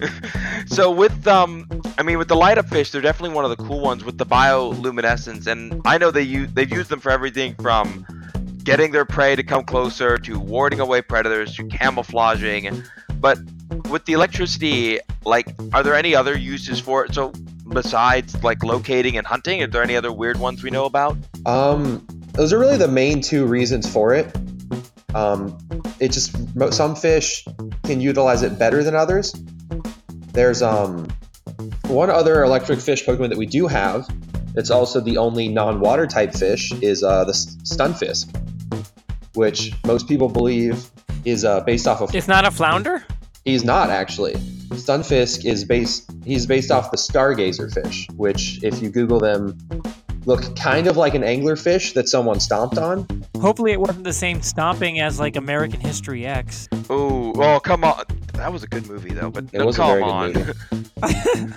so 0.67 0.91
with 0.91 1.25
um, 1.27 1.65
I 1.97 2.03
mean 2.03 2.17
with 2.17 2.27
the 2.27 2.35
light 2.35 2.57
up 2.57 2.67
fish, 2.67 2.91
they're 2.91 3.01
definitely 3.01 3.33
one 3.33 3.45
of 3.45 3.57
the 3.57 3.63
cool 3.63 3.79
ones 3.79 4.03
with 4.03 4.17
the 4.17 4.25
bioluminescence, 4.25 5.47
and 5.47 5.81
I 5.85 5.97
know 5.97 6.11
they 6.11 6.23
use 6.23 6.51
they've 6.51 6.69
used 6.69 6.89
them 6.89 6.99
for 6.99 7.11
everything 7.11 7.55
from 7.61 8.05
getting 8.63 8.91
their 8.91 9.05
prey 9.05 9.35
to 9.35 9.43
come 9.43 9.63
closer 9.63 10.17
to 10.17 10.39
warding 10.39 10.81
away 10.81 11.01
predators 11.01 11.55
to 11.55 11.65
camouflaging. 11.67 12.83
But 13.21 13.37
with 13.89 14.05
the 14.05 14.13
electricity, 14.13 14.99
like, 15.23 15.47
are 15.73 15.83
there 15.83 15.95
any 15.95 16.15
other 16.15 16.37
uses 16.37 16.79
for 16.79 17.05
it? 17.05 17.13
So 17.13 17.33
besides 17.69 18.43
like 18.43 18.63
locating 18.63 19.17
and 19.17 19.25
hunting, 19.25 19.61
are 19.63 19.67
there 19.67 19.83
any 19.83 19.95
other 19.95 20.11
weird 20.11 20.39
ones 20.39 20.63
we 20.63 20.69
know 20.69 20.85
about? 20.85 21.17
Um, 21.45 22.05
those 22.33 22.53
are 22.53 22.59
really 22.59 22.77
the 22.77 22.87
main 22.87 23.21
two 23.21 23.45
reasons 23.45 23.91
for 23.91 24.13
it. 24.13 24.35
Um, 25.13 25.57
it 25.99 26.11
just 26.11 26.35
some 26.73 26.95
fish 26.95 27.45
can 27.83 28.01
utilize 28.01 28.43
it 28.43 28.59
better 28.59 28.83
than 28.83 28.95
others. 28.95 29.33
There's 30.33 30.61
um 30.61 31.07
one 31.87 32.09
other 32.09 32.43
electric 32.43 32.79
fish 32.79 33.05
Pokemon 33.05 33.29
that 33.29 33.37
we 33.37 33.45
do 33.45 33.67
have, 33.67 34.07
It's 34.55 34.71
also 34.71 35.01
the 35.01 35.17
only 35.17 35.47
non-water 35.49 36.07
type 36.07 36.33
fish 36.33 36.71
is 36.81 37.03
uh, 37.03 37.25
the 37.25 37.33
stunfisk, 37.33 38.33
which 39.35 39.73
most 39.85 40.07
people 40.07 40.29
believe 40.29 40.89
is 41.25 41.43
uh, 41.43 41.61
based 41.61 41.87
off 41.87 42.01
of. 42.01 42.15
It's 42.15 42.27
not 42.27 42.45
a 42.45 42.51
flounder? 42.51 43.03
He's 43.45 43.63
not 43.63 43.89
actually. 43.89 44.33
Stunfisk 44.73 45.45
is 45.45 45.63
based. 45.63 46.09
He's 46.25 46.45
based 46.47 46.71
off 46.71 46.89
the 46.91 46.97
stargazer 46.97 47.71
fish, 47.71 48.07
which, 48.15 48.61
if 48.63 48.81
you 48.81 48.89
Google 48.89 49.19
them, 49.19 49.55
look 50.25 50.55
kind 50.57 50.87
of 50.87 50.97
like 50.97 51.13
an 51.13 51.21
anglerfish 51.21 51.93
that 51.93 52.09
someone 52.09 52.39
stomped 52.39 52.79
on. 52.79 53.07
Hopefully 53.39 53.71
it 53.71 53.79
wasn't 53.79 54.03
the 54.03 54.13
same 54.13 54.41
stomping 54.41 54.99
as 54.99 55.19
like 55.19 55.35
American 55.35 55.79
History 55.79 56.25
X. 56.25 56.67
Ooh, 56.89 57.33
oh 57.35 57.59
come 57.59 57.83
on. 57.83 58.03
That 58.33 58.51
was 58.51 58.63
a 58.63 58.67
good 58.67 58.87
movie 58.87 59.13
though, 59.13 59.29
but 59.29 59.45
It 59.53 59.59
no, 59.59 59.67
was 59.67 59.75
a 59.77 59.81
come 59.81 59.89
very 59.91 60.03
on. 60.03 60.33
good 60.33 60.55
movie. 60.71 61.53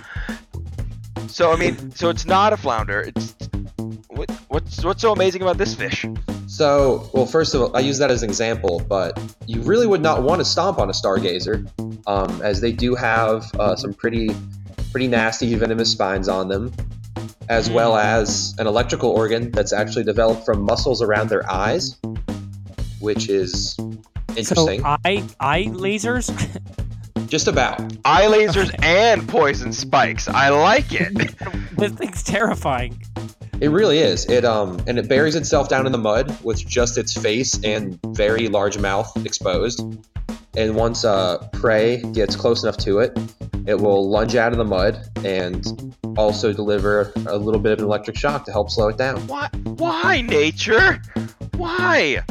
so 1.27 1.51
I 1.51 1.55
mean, 1.55 1.91
so 1.95 2.09
it's 2.09 2.25
not 2.25 2.53
a 2.53 2.57
flounder. 2.57 3.01
It's 3.01 3.35
what, 4.09 4.29
what's 4.49 4.83
what's 4.83 5.01
so 5.01 5.11
amazing 5.11 5.41
about 5.41 5.57
this 5.57 5.73
fish? 5.73 6.05
So, 6.49 7.07
well, 7.13 7.27
first 7.27 7.53
of 7.53 7.61
all, 7.61 7.77
I 7.77 7.79
use 7.79 7.99
that 7.99 8.09
as 8.09 8.23
an 8.23 8.29
example, 8.29 8.81
but 8.89 9.21
you 9.45 9.61
really 9.61 9.85
would 9.85 10.01
not 10.01 10.23
want 10.23 10.41
to 10.41 10.45
stomp 10.45 10.79
on 10.79 10.89
a 10.89 10.93
stargazer, 10.93 11.69
um, 12.07 12.41
as 12.41 12.59
they 12.59 12.71
do 12.71 12.95
have 12.95 13.53
uh, 13.59 13.75
some 13.75 13.93
pretty, 13.93 14.35
pretty 14.89 15.07
nasty 15.07 15.53
venomous 15.53 15.91
spines 15.91 16.27
on 16.27 16.47
them, 16.47 16.73
as 17.49 17.69
well 17.69 17.95
as 17.95 18.55
an 18.57 18.65
electrical 18.65 19.11
organ 19.11 19.51
that's 19.51 19.71
actually 19.71 20.03
developed 20.03 20.43
from 20.43 20.63
muscles 20.63 21.03
around 21.03 21.29
their 21.29 21.49
eyes, 21.49 21.97
which 22.99 23.29
is 23.29 23.77
interesting. 24.35 24.81
So 24.81 24.87
eye 25.05 25.23
eye 25.39 25.65
lasers? 25.65 26.33
Just 27.27 27.47
about. 27.47 27.79
Eye 28.03 28.25
lasers 28.25 28.73
and 28.83 29.29
poison 29.29 29.71
spikes. 29.71 30.27
I 30.27 30.49
like 30.49 30.93
it. 30.93 31.13
this 31.77 31.91
thing's 31.91 32.23
terrifying. 32.23 32.99
It 33.61 33.71
really 33.71 33.99
is. 33.99 34.25
It 34.29 34.45
um 34.45 34.79
and 34.87 34.97
it 34.97 35.09
buries 35.09 35.35
itself 35.35 35.67
down 35.67 35.85
in 35.85 35.91
the 35.91 35.97
mud 35.97 36.35
with 36.43 36.65
just 36.65 36.97
its 36.97 37.13
face 37.13 37.59
and 37.63 37.99
very 38.07 38.47
large 38.47 38.77
mouth 38.77 39.11
exposed. 39.25 39.81
And 40.55 40.75
once 40.75 41.05
uh, 41.05 41.47
prey 41.53 42.01
gets 42.13 42.35
close 42.35 42.63
enough 42.63 42.77
to 42.77 42.99
it, 42.99 43.17
it 43.67 43.75
will 43.75 44.09
lunge 44.09 44.35
out 44.35 44.51
of 44.51 44.57
the 44.57 44.65
mud 44.65 44.99
and 45.23 45.95
also 46.17 46.51
deliver 46.51 47.11
a 47.27 47.37
little 47.37 47.59
bit 47.61 47.73
of 47.73 47.79
an 47.79 47.85
electric 47.85 48.17
shock 48.17 48.45
to 48.45 48.51
help 48.51 48.71
slow 48.71 48.87
it 48.87 48.97
down. 48.97 49.27
Why? 49.27 49.49
Why 49.63 50.21
nature? 50.21 51.01
Why? 51.55 52.23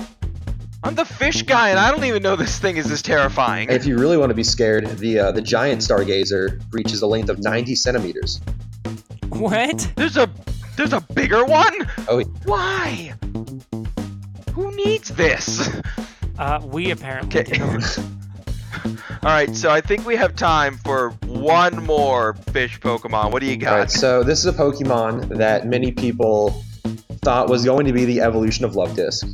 I'm 0.82 0.94
the 0.94 1.04
fish 1.04 1.42
guy, 1.42 1.70
and 1.70 1.78
I 1.78 1.90
don't 1.90 2.04
even 2.04 2.22
know 2.22 2.36
this 2.36 2.58
thing 2.58 2.76
is 2.76 2.88
this 2.88 3.02
terrifying. 3.02 3.68
And 3.68 3.76
if 3.76 3.86
you 3.86 3.98
really 3.98 4.16
want 4.16 4.30
to 4.30 4.34
be 4.34 4.44
scared, 4.44 4.86
the 4.98 5.18
uh, 5.18 5.32
the 5.32 5.42
giant 5.42 5.80
stargazer 5.80 6.62
reaches 6.72 7.02
a 7.02 7.06
length 7.06 7.28
of 7.28 7.38
90 7.38 7.74
centimeters. 7.74 8.40
What? 9.28 9.92
There's 9.96 10.16
a 10.16 10.30
there's 10.78 10.92
a 10.94 11.00
bigger 11.12 11.44
one. 11.44 11.74
Oh. 12.08 12.22
Why? 12.44 13.12
Who 14.52 14.74
needs 14.74 15.10
this? 15.10 15.68
Uh, 16.38 16.60
we 16.64 16.90
apparently 16.90 17.40
Okay. 17.40 17.58
do. 17.58 17.64
All 19.22 19.30
right, 19.34 19.54
so 19.54 19.70
I 19.70 19.80
think 19.80 20.06
we 20.06 20.14
have 20.16 20.36
time 20.36 20.78
for 20.78 21.10
one 21.26 21.84
more 21.84 22.34
fish 22.52 22.78
Pokemon. 22.80 23.32
What 23.32 23.40
do 23.40 23.46
you 23.46 23.56
got? 23.56 23.72
All 23.72 23.78
right, 23.80 23.90
so 23.90 24.22
this 24.22 24.38
is 24.38 24.46
a 24.46 24.52
Pokemon 24.52 25.36
that 25.38 25.66
many 25.66 25.90
people 25.90 26.62
thought 27.22 27.48
was 27.48 27.64
going 27.64 27.84
to 27.86 27.92
be 27.92 28.04
the 28.04 28.20
evolution 28.20 28.64
of 28.64 28.72
Luvdisc, 28.74 29.24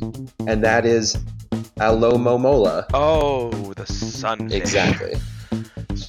and 0.47 0.63
that 0.63 0.85
is 0.85 1.15
Alomomola. 1.77 2.85
Oh, 2.93 3.51
the 3.73 3.85
sunfish. 3.85 4.53
Exactly. 4.53 5.13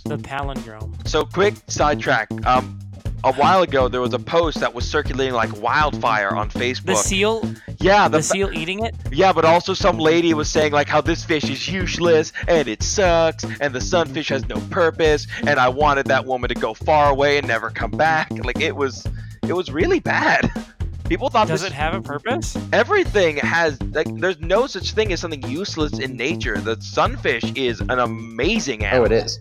The 0.07 0.16
palindrome. 0.18 1.07
So 1.07 1.25
quick 1.25 1.55
sidetrack. 1.66 2.29
Um, 2.46 2.79
a 3.27 3.33
while 3.33 3.62
ago 3.62 3.89
there 3.89 4.01
was 4.01 4.15
a 4.15 4.19
post 4.19 4.61
that 4.61 4.73
was 4.73 4.89
circulating 4.89 5.35
like 5.35 5.61
wildfire 5.61 6.35
on 6.35 6.49
Facebook. 6.49 6.87
The 6.87 6.95
seal 6.95 7.55
yeah, 7.81 8.09
the 8.09 8.19
the, 8.19 8.23
seal 8.23 8.51
eating 8.53 8.85
it? 8.85 8.95
yeah, 9.11 9.33
but 9.33 9.45
also 9.45 9.75
some 9.75 9.99
lady 9.99 10.33
was 10.33 10.49
saying 10.49 10.73
like 10.73 10.89
how 10.89 11.01
this 11.01 11.25
fish 11.25 11.45
is 11.51 11.69
useless 11.69 12.33
and 12.47 12.69
it 12.69 12.83
sucks 12.83 13.45
and 13.61 13.75
the 13.75 13.81
sunfish 13.81 14.29
has 14.29 14.49
no 14.49 14.57
purpose 14.71 15.27
and 15.47 15.59
I 15.59 15.69
wanted 15.69 16.07
that 16.07 16.25
woman 16.25 16.49
to 16.49 16.55
go 16.55 16.73
far 16.73 17.11
away 17.11 17.39
and 17.39 17.47
never 17.47 17.71
come 17.71 17.91
back. 17.91 18.31
Like 18.45 18.61
it 18.61 18.77
was, 18.77 19.07
it 19.43 19.53
was 19.53 19.71
really 19.71 20.01
bad. 20.01 20.51
People 21.09 21.29
thought 21.31 21.47
Does 21.47 21.62
this 21.62 21.71
it 21.71 21.75
have 21.75 21.95
a 21.95 22.01
purpose? 22.03 22.57
everything 22.73 23.37
has 23.37 23.81
like 23.93 24.09
there's 24.19 24.41
no 24.41 24.67
such 24.67 24.93
thing 24.93 25.12
as 25.12 25.21
something 25.21 25.43
useless 25.49 25.99
in 25.99 26.17
nature. 26.17 26.59
The 26.59 26.81
sunfish 26.81 27.45
is 27.55 27.81
an 27.81 27.99
amazing 27.99 28.85
Oh, 28.87 29.05
it 29.05 29.12
is. 29.12 29.39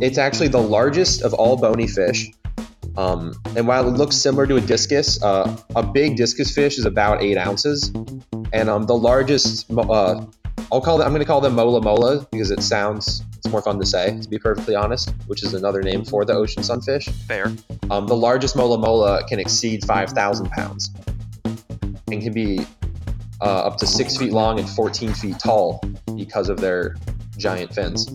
It's 0.00 0.18
actually 0.18 0.48
the 0.48 0.60
largest 0.60 1.22
of 1.22 1.34
all 1.34 1.56
bony 1.56 1.86
fish. 1.86 2.30
Um, 2.98 3.32
and 3.56 3.68
while 3.68 3.86
it 3.86 3.92
looks 3.92 4.16
similar 4.16 4.44
to 4.48 4.56
a 4.56 4.60
discus, 4.60 5.22
uh, 5.22 5.56
a 5.76 5.84
big 5.84 6.16
discus 6.16 6.52
fish 6.52 6.78
is 6.78 6.84
about 6.84 7.22
eight 7.22 7.38
ounces, 7.38 7.92
and 8.52 8.68
um, 8.68 8.86
the 8.86 8.96
largest, 8.96 9.70
uh, 9.70 10.26
I'll 10.72 10.80
call 10.80 10.98
them, 10.98 11.06
I'm 11.06 11.12
going 11.12 11.20
to 11.20 11.24
call 11.26 11.40
them 11.40 11.54
mola 11.54 11.80
mola 11.80 12.26
because 12.32 12.50
it 12.50 12.60
sounds 12.60 13.22
it's 13.36 13.46
more 13.46 13.62
fun 13.62 13.78
to 13.78 13.86
say, 13.86 14.18
to 14.20 14.28
be 14.28 14.36
perfectly 14.36 14.74
honest, 14.74 15.14
which 15.28 15.44
is 15.44 15.54
another 15.54 15.80
name 15.80 16.04
for 16.04 16.24
the 16.24 16.32
ocean 16.32 16.64
sunfish. 16.64 17.06
Fair. 17.28 17.52
Um, 17.88 18.08
the 18.08 18.16
largest 18.16 18.56
mola 18.56 18.78
mola 18.78 19.24
can 19.28 19.38
exceed 19.38 19.84
5,000 19.84 20.50
pounds 20.50 20.90
and 22.10 22.20
can 22.20 22.32
be 22.32 22.66
uh, 23.40 23.66
up 23.66 23.76
to 23.76 23.86
six 23.86 24.16
feet 24.16 24.32
long 24.32 24.58
and 24.58 24.68
14 24.68 25.14
feet 25.14 25.38
tall 25.38 25.80
because 26.16 26.48
of 26.48 26.60
their 26.60 26.96
giant 27.36 27.72
fins. 27.72 28.08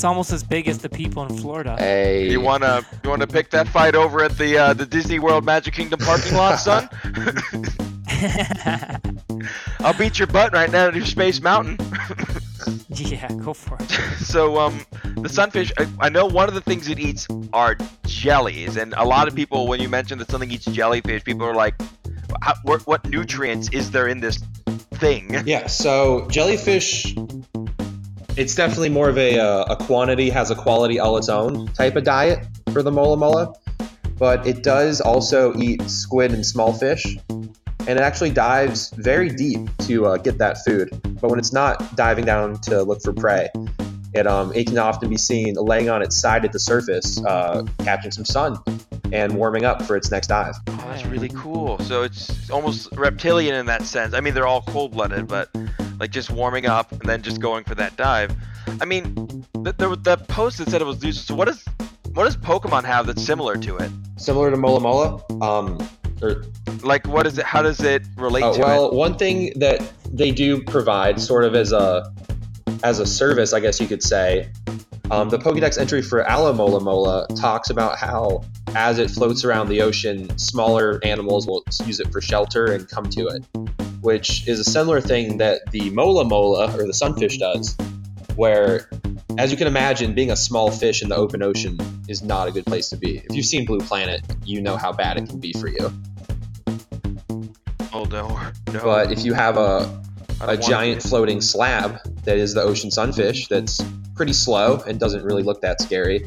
It's 0.00 0.04
almost 0.06 0.32
as 0.32 0.42
big 0.42 0.66
as 0.66 0.78
the 0.78 0.88
people 0.88 1.26
in 1.26 1.36
Florida. 1.36 1.76
A 1.78 2.30
You 2.30 2.40
wanna 2.40 2.80
you 3.04 3.10
wanna 3.10 3.26
pick 3.26 3.50
that 3.50 3.68
fight 3.68 3.94
over 3.94 4.24
at 4.24 4.38
the 4.38 4.56
uh, 4.56 4.72
the 4.72 4.86
Disney 4.86 5.18
World 5.18 5.44
Magic 5.44 5.74
Kingdom 5.74 6.00
parking 6.00 6.38
lot, 6.38 6.56
son? 6.56 6.88
I'll 9.80 9.92
beat 9.92 10.18
your 10.18 10.28
butt 10.28 10.54
right 10.54 10.72
now 10.72 10.86
at 10.86 10.94
your 10.94 11.04
Space 11.04 11.42
Mountain. 11.42 11.76
yeah, 12.88 13.28
go 13.44 13.52
for 13.52 13.76
it. 13.78 13.90
so 14.24 14.58
um, 14.58 14.86
the 15.18 15.28
sunfish. 15.28 15.70
I, 15.78 15.86
I 16.00 16.08
know 16.08 16.24
one 16.24 16.48
of 16.48 16.54
the 16.54 16.62
things 16.62 16.88
it 16.88 16.98
eats 16.98 17.28
are 17.52 17.76
jellies, 18.06 18.78
and 18.78 18.94
a 18.96 19.04
lot 19.04 19.28
of 19.28 19.34
people, 19.34 19.66
when 19.66 19.80
you 19.80 19.90
mention 19.90 20.18
that 20.20 20.30
something 20.30 20.50
eats 20.50 20.64
jellyfish, 20.64 21.24
people 21.24 21.44
are 21.44 21.54
like, 21.54 21.74
How, 22.40 22.54
what, 22.62 22.86
"What 22.86 23.06
nutrients 23.06 23.68
is 23.68 23.90
there 23.90 24.08
in 24.08 24.20
this 24.20 24.38
thing?" 24.94 25.46
Yeah, 25.46 25.66
so 25.66 26.26
jellyfish, 26.30 27.14
it's 28.40 28.54
definitely 28.54 28.88
more 28.88 29.10
of 29.10 29.18
a, 29.18 29.38
uh, 29.38 29.64
a 29.64 29.76
quantity, 29.76 30.30
has 30.30 30.50
a 30.50 30.54
quality 30.54 30.98
all 30.98 31.18
its 31.18 31.28
own 31.28 31.68
type 31.74 31.94
of 31.94 32.04
diet 32.04 32.46
for 32.72 32.82
the 32.82 32.90
mola 32.90 33.14
mola. 33.18 33.52
But 34.16 34.46
it 34.46 34.62
does 34.62 35.02
also 35.02 35.54
eat 35.58 35.82
squid 35.82 36.32
and 36.32 36.44
small 36.44 36.72
fish. 36.72 37.18
And 37.28 37.90
it 37.90 38.00
actually 38.00 38.30
dives 38.30 38.94
very 38.96 39.28
deep 39.28 39.68
to 39.80 40.06
uh, 40.06 40.16
get 40.16 40.38
that 40.38 40.56
food. 40.64 40.88
But 41.20 41.30
when 41.30 41.38
it's 41.38 41.52
not 41.52 41.96
diving 41.96 42.24
down 42.24 42.58
to 42.62 42.82
look 42.82 43.02
for 43.02 43.12
prey, 43.12 43.50
it, 44.14 44.26
um, 44.26 44.54
it 44.54 44.68
can 44.68 44.78
often 44.78 45.10
be 45.10 45.18
seen 45.18 45.54
laying 45.56 45.90
on 45.90 46.00
its 46.00 46.18
side 46.18 46.46
at 46.46 46.52
the 46.52 46.60
surface, 46.60 47.22
uh, 47.24 47.62
catching 47.80 48.10
some 48.10 48.24
sun 48.24 48.56
and 49.12 49.34
warming 49.34 49.66
up 49.66 49.82
for 49.82 49.96
its 49.96 50.10
next 50.10 50.28
dive. 50.28 50.54
Oh, 50.66 50.84
that's 50.88 51.04
really 51.04 51.28
cool. 51.28 51.78
So 51.80 52.04
it's 52.04 52.48
almost 52.48 52.88
reptilian 52.92 53.54
in 53.54 53.66
that 53.66 53.82
sense. 53.82 54.14
I 54.14 54.20
mean, 54.22 54.32
they're 54.32 54.46
all 54.46 54.62
cold-blooded, 54.62 55.28
but 55.28 55.50
like 56.00 56.10
just 56.10 56.30
warming 56.30 56.66
up 56.66 56.90
and 56.90 57.02
then 57.02 57.22
just 57.22 57.40
going 57.40 57.62
for 57.62 57.74
that 57.76 57.96
dive. 57.96 58.34
I 58.80 58.84
mean, 58.86 59.44
th- 59.62 59.76
there 59.76 59.88
was 59.88 59.98
that 60.04 60.26
post 60.26 60.58
that 60.58 60.68
said 60.70 60.80
it 60.80 60.86
was 60.86 61.04
useless. 61.04 61.26
So 61.26 61.34
what 61.34 61.46
does 61.46 61.64
what 62.14 62.24
does 62.24 62.36
Pokemon 62.36 62.84
have 62.84 63.06
that's 63.06 63.22
similar 63.22 63.56
to 63.58 63.76
it? 63.76 63.92
Similar 64.16 64.50
to 64.50 64.56
mola 64.56 64.80
mola, 64.80 65.22
um, 65.40 65.78
or 66.20 66.44
Like, 66.82 67.06
what 67.06 67.26
is 67.26 67.38
it? 67.38 67.44
How 67.44 67.62
does 67.62 67.80
it 67.80 68.02
relate 68.16 68.42
Uh, 68.42 68.52
to 68.54 68.60
well, 68.60 68.86
it? 68.88 68.94
one 68.94 69.16
thing 69.16 69.52
that 69.56 69.80
they 70.12 70.30
do 70.32 70.62
provide, 70.64 71.20
sort 71.20 71.44
of 71.44 71.54
as 71.54 71.72
a 71.72 72.10
as 72.82 72.98
a 72.98 73.06
service, 73.06 73.52
I 73.52 73.60
guess 73.60 73.78
you 73.78 73.86
could 73.86 74.02
say, 74.02 74.50
um, 75.10 75.28
the 75.28 75.38
Pokédex 75.38 75.78
entry 75.78 76.00
for 76.00 76.24
Alomomola 76.24 77.26
talks 77.38 77.68
about 77.68 77.98
how, 77.98 78.42
as 78.74 78.98
it 78.98 79.10
floats 79.10 79.44
around 79.44 79.68
the 79.68 79.82
ocean, 79.82 80.36
smaller 80.38 80.98
animals 81.04 81.46
will 81.46 81.62
use 81.84 82.00
it 82.00 82.10
for 82.10 82.22
shelter 82.22 82.72
and 82.72 82.88
come 82.88 83.04
to 83.10 83.26
it, 83.26 83.44
which 84.00 84.46
is 84.48 84.58
a 84.58 84.64
similar 84.64 85.00
thing 85.00 85.38
that 85.38 85.70
the 85.70 85.90
Mola 85.90 86.24
Mola 86.24 86.74
or 86.76 86.86
the 86.86 86.94
sunfish 86.94 87.38
does, 87.38 87.76
where, 88.36 88.88
as 89.38 89.50
you 89.50 89.56
can 89.56 89.66
imagine, 89.66 90.14
being 90.14 90.30
a 90.30 90.36
small 90.36 90.70
fish 90.70 91.02
in 91.02 91.08
the 91.08 91.16
open 91.16 91.42
ocean 91.42 91.78
is 92.08 92.22
not 92.22 92.48
a 92.48 92.52
good 92.52 92.66
place 92.66 92.88
to 92.90 92.96
be. 92.96 93.18
If 93.18 93.34
you've 93.34 93.46
seen 93.46 93.66
Blue 93.66 93.80
Planet, 93.80 94.22
you 94.44 94.60
know 94.60 94.76
how 94.76 94.92
bad 94.92 95.16
it 95.16 95.28
can 95.28 95.40
be 95.40 95.52
for 95.52 95.68
you. 95.68 95.92
Oh 97.92 98.04
no, 98.04 98.28
no. 98.72 98.80
But 98.82 99.12
if 99.12 99.24
you 99.24 99.34
have 99.34 99.56
a, 99.56 100.02
don't 100.38 100.62
giant 100.62 101.02
floating 101.02 101.40
slab 101.40 101.98
that 102.24 102.38
is 102.38 102.54
the 102.54 102.62
ocean 102.62 102.90
sunfish 102.90 103.48
that's 103.48 103.82
pretty 104.14 104.32
slow 104.32 104.80
and 104.86 104.98
doesn't 104.98 105.24
really 105.24 105.42
look 105.42 105.60
that 105.62 105.80
scary. 105.80 106.26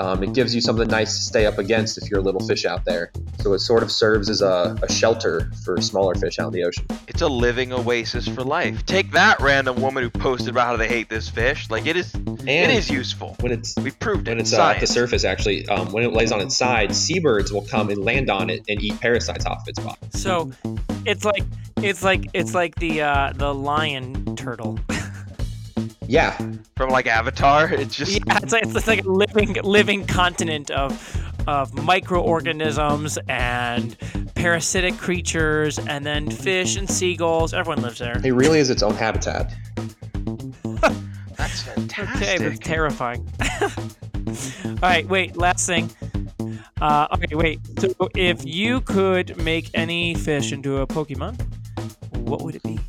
Um, 0.00 0.22
it 0.22 0.32
gives 0.32 0.54
you 0.54 0.62
something 0.62 0.88
nice 0.88 1.14
to 1.14 1.22
stay 1.22 1.44
up 1.44 1.58
against 1.58 1.98
if 1.98 2.10
you're 2.10 2.20
a 2.20 2.22
little 2.22 2.40
fish 2.46 2.64
out 2.64 2.86
there. 2.86 3.12
So 3.40 3.52
it 3.52 3.58
sort 3.58 3.82
of 3.82 3.92
serves 3.92 4.30
as 4.30 4.40
a, 4.40 4.74
a 4.82 4.90
shelter 4.90 5.50
for 5.62 5.78
smaller 5.82 6.14
fish 6.14 6.38
out 6.38 6.46
in 6.46 6.52
the 6.54 6.64
ocean. 6.64 6.86
It's 7.06 7.20
a 7.20 7.28
living 7.28 7.70
oasis 7.74 8.26
for 8.26 8.42
life. 8.42 8.86
Take 8.86 9.12
that 9.12 9.38
random 9.40 9.78
woman 9.78 10.02
who 10.02 10.08
posted 10.08 10.48
about 10.48 10.66
how 10.68 10.76
they 10.78 10.88
hate 10.88 11.10
this 11.10 11.28
fish. 11.28 11.68
Like 11.68 11.84
it 11.84 11.96
is, 11.98 12.14
And 12.14 12.48
it 12.48 12.70
is 12.70 12.88
useful. 12.88 13.36
when 13.40 13.52
it's 13.52 13.76
We 13.76 13.90
proved 13.90 14.26
it. 14.26 14.30
when 14.30 14.40
it's 14.40 14.54
in 14.54 14.60
uh, 14.60 14.68
at 14.68 14.80
the 14.80 14.86
surface, 14.86 15.24
actually, 15.24 15.68
um, 15.68 15.92
when 15.92 16.02
it 16.02 16.14
lays 16.14 16.32
on 16.32 16.40
its 16.40 16.56
side, 16.56 16.96
seabirds 16.96 17.52
will 17.52 17.66
come 17.66 17.90
and 17.90 18.02
land 18.02 18.30
on 18.30 18.48
it 18.48 18.64
and 18.70 18.82
eat 18.82 18.98
parasites 19.00 19.44
off 19.44 19.68
its 19.68 19.78
body. 19.80 19.98
So 20.14 20.50
it's 21.04 21.26
like 21.26 21.44
it's 21.82 22.02
like 22.02 22.26
it's 22.32 22.54
like 22.54 22.74
the 22.76 23.02
uh, 23.02 23.32
the 23.34 23.54
lion 23.54 24.34
turtle. 24.36 24.78
Yeah, 26.10 26.36
From 26.76 26.90
like 26.90 27.06
Avatar, 27.06 27.72
it's 27.72 27.94
just 27.94 28.10
Yeah, 28.26 28.38
it's 28.42 28.52
like, 28.52 28.64
it's 28.64 28.88
like 28.88 29.04
a 29.04 29.08
living 29.08 29.52
living 29.62 30.04
continent 30.04 30.68
of 30.72 30.90
of 31.46 31.72
microorganisms 31.72 33.16
and 33.28 33.96
parasitic 34.34 34.98
creatures, 34.98 35.78
and 35.78 36.04
then 36.04 36.28
fish 36.28 36.74
and 36.74 36.90
seagulls. 36.90 37.54
Everyone 37.54 37.80
lives 37.82 38.00
there. 38.00 38.20
it 38.24 38.32
really 38.32 38.58
is 38.58 38.70
its 38.70 38.82
own 38.82 38.94
habitat. 38.94 39.54
that's 41.36 41.62
fantastic. 41.62 42.16
Okay, 42.16 42.38
that's 42.38 42.58
terrifying. 42.58 43.24
All 44.64 44.74
right, 44.82 45.08
wait. 45.08 45.36
Last 45.36 45.64
thing. 45.64 45.90
Uh, 46.80 47.06
okay, 47.12 47.36
wait. 47.36 47.60
So, 47.78 47.94
if 48.16 48.44
you 48.44 48.80
could 48.80 49.36
make 49.36 49.70
any 49.74 50.14
fish 50.14 50.50
into 50.50 50.78
a 50.78 50.88
Pokemon, 50.88 51.40
what 52.16 52.42
would 52.42 52.56
it 52.56 52.64
be? 52.64 52.80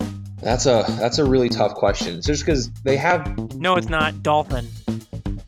That's 0.42 0.66
a 0.66 0.84
that's 1.00 1.18
a 1.20 1.26
really 1.26 1.50
tough 1.50 1.76
question. 1.76 2.18
It's 2.18 2.28
just 2.28 2.46
because 2.46 2.72
they 2.84 2.98
have. 2.98 3.56
No, 3.56 3.76
it's 3.76 3.90
not 3.90 4.24
dolphin. 4.24 4.68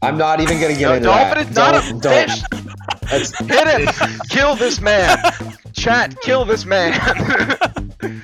I'm 0.02 0.18
not 0.18 0.40
even 0.42 0.60
gonna 0.60 0.74
get 0.76 0.82
No, 0.82 0.94
into 0.94 1.06
dolphin 1.06 1.38
that. 1.38 1.50
is 1.50 1.56
not 1.56 1.76
a 1.76 1.90
Don't- 1.90 2.02
don't. 2.04 2.30
fish. 2.30 2.44
That's, 3.10 3.38
Hit 3.48 3.68
him! 3.68 4.20
kill 4.30 4.56
this 4.56 4.82
man! 4.82 5.18
Chat, 5.74 6.20
kill 6.22 6.46
this 6.46 6.66
man! 6.66 6.94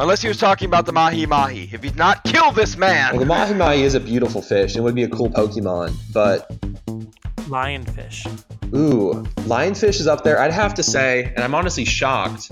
Unless 0.00 0.22
he 0.22 0.28
was 0.28 0.36
talking 0.38 0.66
about 0.66 0.86
the 0.86 0.92
mahi 0.92 1.26
mahi. 1.26 1.68
If 1.72 1.82
he's 1.82 1.96
not, 1.96 2.22
kill 2.24 2.52
this 2.52 2.76
man! 2.76 3.12
well, 3.12 3.20
the 3.20 3.26
mahi 3.26 3.54
mahi 3.54 3.82
is 3.82 3.94
a 3.94 4.00
beautiful 4.00 4.40
fish. 4.40 4.76
It 4.76 4.80
would 4.80 4.94
be 4.94 5.02
a 5.02 5.08
cool 5.08 5.28
Pokemon, 5.30 5.94
but 6.12 6.48
Lionfish. 7.48 8.26
Ooh, 8.74 9.24
lionfish 9.48 9.98
is 10.00 10.06
up 10.06 10.22
there. 10.24 10.38
I'd 10.40 10.52
have 10.52 10.74
to 10.74 10.82
say, 10.82 11.24
and 11.34 11.38
I'm 11.42 11.54
honestly 11.54 11.84
shocked 11.86 12.50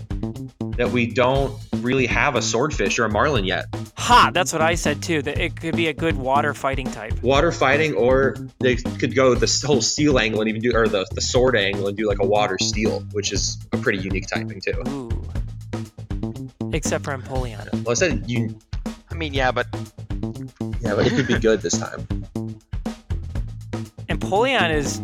that 0.76 0.90
we 0.90 1.06
don't 1.06 1.58
really 1.76 2.06
have 2.06 2.36
a 2.36 2.42
swordfish 2.42 2.98
or 2.98 3.04
a 3.04 3.08
marlin 3.08 3.44
yet. 3.44 3.66
Ha! 3.96 4.30
That's 4.32 4.52
what 4.52 4.62
I 4.62 4.74
said 4.74 5.02
too. 5.02 5.22
That 5.22 5.38
it 5.38 5.60
could 5.60 5.76
be 5.76 5.88
a 5.88 5.92
good 5.92 6.16
water 6.16 6.54
fighting 6.54 6.90
type. 6.90 7.22
Water 7.22 7.52
fighting, 7.52 7.94
or 7.94 8.36
they 8.60 8.76
could 8.76 9.14
go 9.14 9.34
the 9.34 9.64
whole 9.66 9.82
steel 9.82 10.18
angle 10.18 10.40
and 10.40 10.48
even 10.48 10.60
do, 10.60 10.72
or 10.74 10.88
the, 10.88 11.06
the 11.12 11.20
sword 11.20 11.56
angle 11.56 11.88
and 11.88 11.96
do 11.96 12.06
like 12.06 12.20
a 12.20 12.26
water 12.26 12.58
steel, 12.60 13.00
which 13.12 13.32
is 13.32 13.58
a 13.72 13.78
pretty 13.78 13.98
unique 13.98 14.26
typing 14.26 14.60
too. 14.60 14.82
Ooh. 14.88 16.70
Except 16.72 17.04
for 17.04 17.16
Empoleon. 17.16 17.72
Well, 17.84 17.92
I 17.92 17.94
said 17.94 18.24
you, 18.26 18.58
I 19.10 19.14
mean, 19.14 19.32
yeah, 19.32 19.50
but 19.52 19.66
yeah, 20.80 20.94
but 20.94 21.06
it 21.06 21.10
could 21.10 21.26
be 21.26 21.38
good 21.38 21.62
this 21.62 21.78
time. 21.78 22.06
Empoleon 24.08 24.74
is 24.74 25.00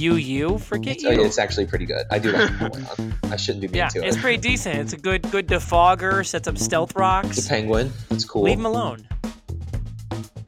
UU. 0.00 0.58
Forget 0.58 0.98
Oh, 1.04 1.10
you. 1.10 1.24
it's 1.24 1.38
actually 1.38 1.66
pretty 1.66 1.86
good. 1.86 2.06
I 2.10 2.18
do 2.18 2.32
like 2.32 2.50
Napoleon. 2.52 3.14
I 3.24 3.36
shouldn't 3.36 3.62
be 3.62 3.68
mean 3.68 3.76
Yeah, 3.76 3.88
to 3.88 4.04
it's 4.06 4.16
pretty 4.16 4.38
decent. 4.38 4.78
It's 4.78 4.92
a 4.92 4.96
good 4.96 5.30
good 5.30 5.46
defogger. 5.46 6.24
Sets 6.26 6.48
up 6.48 6.58
stealth 6.58 6.90
It's 6.90 6.96
a 6.96 7.00
rocks. 7.00 7.48
penguin. 7.48 7.92
It's 8.10 8.24
cool. 8.24 8.42
Leave 8.42 8.58
him 8.58 8.66
alone. 8.66 9.06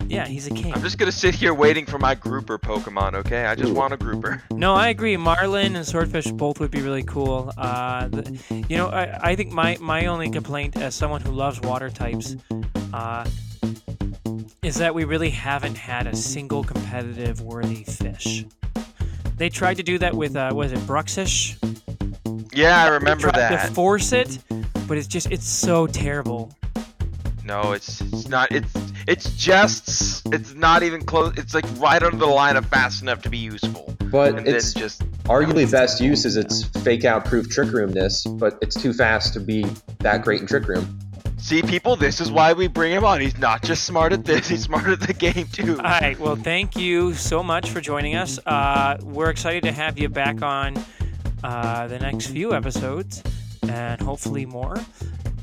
Yeah, 0.08 0.24
he's 0.28 0.46
a 0.46 0.50
king. 0.50 0.72
I'm 0.72 0.82
just 0.82 0.98
gonna 0.98 1.10
sit 1.10 1.34
here 1.34 1.52
waiting 1.52 1.84
for 1.84 1.98
my 1.98 2.14
grouper 2.14 2.58
Pokemon, 2.58 3.14
okay? 3.14 3.44
I 3.46 3.56
just 3.56 3.70
Ooh. 3.70 3.74
want 3.74 3.92
a 3.92 3.96
grouper. 3.96 4.40
No, 4.52 4.72
I 4.72 4.88
agree. 4.88 5.16
Marlin 5.16 5.74
and 5.74 5.84
Swordfish 5.84 6.30
both 6.30 6.60
would 6.60 6.70
be 6.70 6.80
really 6.80 7.02
cool. 7.02 7.52
Uh, 7.58 8.06
the, 8.06 8.64
you 8.68 8.76
know, 8.76 8.86
I, 8.86 9.30
I 9.30 9.36
think 9.36 9.52
my, 9.52 9.76
my 9.80 10.06
only 10.06 10.30
complaint 10.30 10.76
as 10.76 10.94
someone 10.94 11.22
who 11.22 11.32
loves 11.32 11.60
water 11.60 11.90
types 11.90 12.36
uh, 12.92 13.28
is 14.62 14.76
that 14.76 14.94
we 14.94 15.02
really 15.04 15.30
haven't 15.30 15.76
had 15.76 16.06
a 16.06 16.14
single 16.14 16.62
competitive 16.62 17.40
worthy 17.40 17.82
fish. 17.82 18.44
They 19.36 19.48
tried 19.48 19.76
to 19.76 19.82
do 19.82 19.98
that 19.98 20.14
with, 20.14 20.34
uh, 20.34 20.50
was 20.54 20.72
it 20.72 20.78
Bruxish? 20.80 21.56
Yeah, 22.54 22.84
I 22.84 22.84
They 22.86 22.90
remember 22.92 23.30
tried 23.30 23.36
that. 23.36 23.68
To 23.68 23.74
force 23.74 24.12
it, 24.12 24.38
but 24.88 24.96
it's 24.96 25.06
just, 25.06 25.30
it's 25.30 25.46
so 25.46 25.86
terrible. 25.86 26.52
No, 27.44 27.72
it's 27.72 28.00
it's 28.00 28.28
not. 28.28 28.50
It's 28.50 28.74
it's 29.06 29.30
just 29.36 30.26
it's 30.34 30.54
not 30.54 30.82
even 30.82 31.00
close. 31.04 31.32
It's 31.38 31.54
like 31.54 31.64
right 31.78 32.02
under 32.02 32.16
the 32.16 32.26
line 32.26 32.56
of 32.56 32.66
fast 32.66 33.02
enough 33.02 33.22
to 33.22 33.30
be 33.30 33.38
useful, 33.38 33.94
but 34.10 34.34
and 34.36 34.48
it's 34.48 34.74
then 34.74 34.82
just 34.82 35.08
arguably 35.26 35.70
best 35.70 36.00
use 36.00 36.24
is 36.24 36.36
its 36.36 36.64
fake 36.64 37.04
out 37.04 37.24
proof 37.24 37.48
trick 37.48 37.70
roomness, 37.70 38.24
but 38.24 38.58
it's 38.62 38.74
too 38.74 38.92
fast 38.92 39.32
to 39.34 39.40
be 39.40 39.64
that 40.00 40.22
great 40.22 40.40
in 40.40 40.48
trick 40.48 40.66
room. 40.66 40.98
See 41.36 41.62
people. 41.62 41.96
This 41.96 42.20
is 42.20 42.30
why 42.30 42.52
we 42.52 42.66
bring 42.68 42.92
him 42.92 43.04
on. 43.04 43.20
He's 43.20 43.38
not 43.38 43.62
just 43.62 43.84
smart 43.84 44.12
at 44.12 44.24
this. 44.24 44.48
He's 44.48 44.62
smart 44.64 44.86
at 44.86 45.00
the 45.00 45.12
game 45.12 45.46
too. 45.52 45.76
All 45.78 45.82
right. 45.84 46.18
Well, 46.18 46.36
thank 46.36 46.76
you 46.76 47.14
so 47.14 47.42
much 47.42 47.70
for 47.70 47.80
joining 47.80 48.14
us. 48.16 48.38
Uh, 48.46 48.96
we're 49.02 49.30
excited 49.30 49.62
to 49.64 49.72
have 49.72 49.98
you 49.98 50.08
back 50.08 50.42
on 50.42 50.76
uh, 51.44 51.86
the 51.88 51.98
next 51.98 52.26
few 52.28 52.54
episodes 52.54 53.22
and 53.68 54.00
hopefully 54.00 54.46
more. 54.46 54.76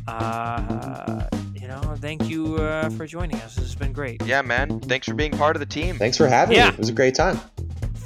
Uh, 0.07 1.27
you 1.55 1.67
know, 1.67 1.79
thank 1.97 2.27
you 2.29 2.57
uh, 2.57 2.89
for 2.91 3.05
joining 3.07 3.37
us. 3.37 3.55
This 3.55 3.65
has 3.65 3.75
been 3.75 3.93
great. 3.93 4.21
Yeah, 4.25 4.41
man. 4.41 4.79
Thanks 4.81 5.07
for 5.07 5.13
being 5.13 5.31
part 5.31 5.55
of 5.55 5.59
the 5.61 5.65
team. 5.65 5.97
Thanks 5.97 6.17
for 6.17 6.27
having 6.27 6.55
Yeah. 6.57 6.67
me. 6.69 6.73
It 6.73 6.79
was 6.79 6.89
a 6.89 6.93
great 6.93 7.15
time. 7.15 7.39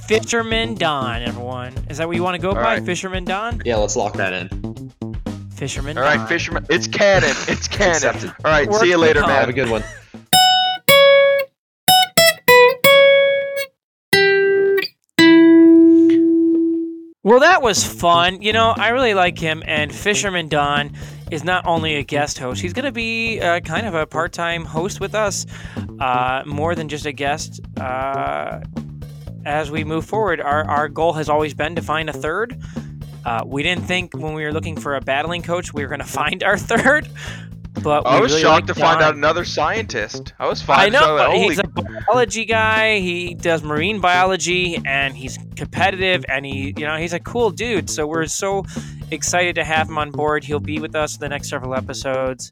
Fisherman 0.08 0.76
Don, 0.76 1.22
everyone. 1.24 1.74
Is 1.90 1.98
that 1.98 2.08
what 2.08 2.16
you 2.16 2.24
want 2.24 2.36
to 2.36 2.42
go 2.42 2.50
All 2.50 2.56
by? 2.56 2.62
right. 2.76 2.86
Fisherman 2.86 3.26
Don? 3.26 3.62
Yeah, 3.66 3.76
let's 3.78 3.96
lock 3.98 4.14
that 4.14 4.32
in. 4.32 4.94
Fisherman 5.58 5.98
All 5.98 6.04
right, 6.04 6.18
Don. 6.18 6.28
fisherman. 6.28 6.66
It's 6.70 6.86
canon. 6.88 7.34
It's 7.48 7.68
canon. 7.78 7.96
Accepted. 7.96 8.30
All 8.46 8.52
right. 8.52 8.70
Work 8.70 8.82
see 8.82 8.90
you 8.90 8.98
later, 8.98 9.22
man. 9.22 9.30
Have 9.30 9.50
a 9.50 9.54
good 9.54 9.70
one. 9.70 9.84
Well, 17.24 17.42
that 17.42 17.62
was 17.62 17.84
fun. 17.84 18.42
You 18.42 18.54
know, 18.54 18.74
I 18.78 18.90
really 18.90 19.14
like 19.14 19.38
him. 19.38 19.62
And 19.66 19.94
Fisherman 19.94 20.48
Don 20.48 20.94
is 21.30 21.44
not 21.44 21.66
only 21.66 21.96
a 21.96 22.04
guest 22.04 22.38
host, 22.38 22.62
he's 22.62 22.72
going 22.72 22.86
to 22.86 22.92
be 22.92 23.42
uh, 23.42 23.60
kind 23.60 23.86
of 23.86 23.96
a 23.96 24.06
part 24.06 24.32
time 24.32 24.64
host 24.64 25.02
with 25.02 25.14
us, 25.14 25.46
uh, 26.00 26.44
more 26.46 26.74
than 26.74 26.88
just 26.88 27.06
a 27.06 27.12
guest. 27.12 27.60
Uh, 27.78 28.62
as 29.46 29.70
we 29.72 29.84
move 29.84 30.06
forward, 30.06 30.40
our, 30.40 30.64
our 30.70 30.88
goal 30.88 31.14
has 31.14 31.28
always 31.28 31.54
been 31.54 31.76
to 31.76 31.82
find 31.82 32.10
a 32.10 32.14
third. 32.14 32.62
Uh, 33.28 33.44
we 33.46 33.62
didn't 33.62 33.84
think 33.84 34.16
when 34.16 34.34
we 34.34 34.42
were 34.46 34.54
looking 34.54 34.78
for 34.78 34.96
a 34.96 35.02
battling 35.02 35.42
coach 35.42 35.74
we 35.74 35.84
were 35.84 35.90
going 35.90 36.00
to 36.08 36.08
find 36.08 36.44
our 36.44 36.58
third. 36.58 37.10
But 37.84 38.08
I 38.08 38.22
was 38.22 38.32
really 38.32 38.42
shocked 38.42 38.68
to 38.68 38.74
find 38.74 39.02
out 39.02 39.16
another 39.16 39.44
scientist. 39.44 40.34
I 40.40 40.48
was 40.48 40.62
fine. 40.62 40.80
I 40.80 40.90
know, 40.90 41.00
So, 41.00 41.18
but 41.18 41.30
holy 41.32 41.40
he's 41.44 41.60
a 41.60 41.64
biology 42.08 42.46
guy. 42.46 43.00
He 43.00 43.36
does 43.36 43.62
marine 43.62 44.00
biology, 44.00 44.82
and 44.84 45.16
he's 45.16 45.38
competitive, 45.56 46.26
and 46.28 46.44
he, 46.44 46.74
you 46.76 46.88
know, 46.88 46.96
he's 46.96 47.14
a 47.14 47.20
cool 47.20 47.52
dude. 47.52 47.90
So 47.90 48.08
we're 48.08 48.26
so 48.26 48.66
excited 49.12 49.56
to 49.56 49.64
have 49.64 49.90
him 49.90 49.98
on 50.00 50.10
board. 50.10 50.44
He'll 50.44 50.60
be 50.60 50.80
with 50.80 50.96
us 50.96 51.18
the 51.18 51.30
next 51.30 51.50
several 51.50 51.76
episodes. 51.76 52.50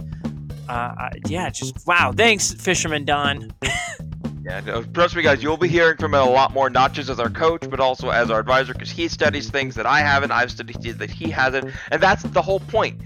Uh, 0.69 1.09
yeah, 1.27 1.49
just 1.49 1.88
wow! 1.88 2.11
Thanks, 2.15 2.53
Fisherman 2.53 3.03
Don. 3.05 3.51
Yeah, 4.45 4.62
trust 4.93 5.15
me, 5.15 5.23
guys. 5.23 5.41
You'll 5.41 5.58
be 5.58 5.67
hearing 5.67 5.97
from 5.97 6.13
him 6.13 6.21
a 6.21 6.29
lot 6.29 6.53
more, 6.53 6.69
not 6.69 6.93
just 6.93 7.10
as 7.10 7.19
our 7.19 7.31
coach, 7.31 7.67
but 7.67 7.79
also 7.79 8.10
as 8.12 8.29
our 8.29 8.39
advisor, 8.39 8.73
because 8.73 8.91
he 8.91 9.08
studies 9.08 9.49
things 9.49 9.73
that 9.73 9.88
I 9.88 10.01
haven't. 10.01 10.31
I've 10.31 10.51
studied 10.51 10.79
things 10.84 10.97
that 10.97 11.10
he 11.10 11.31
hasn't, 11.31 11.71
and 11.91 12.01
that's 12.01 12.21
the 12.21 12.43
whole 12.43 12.60
point. 12.60 13.01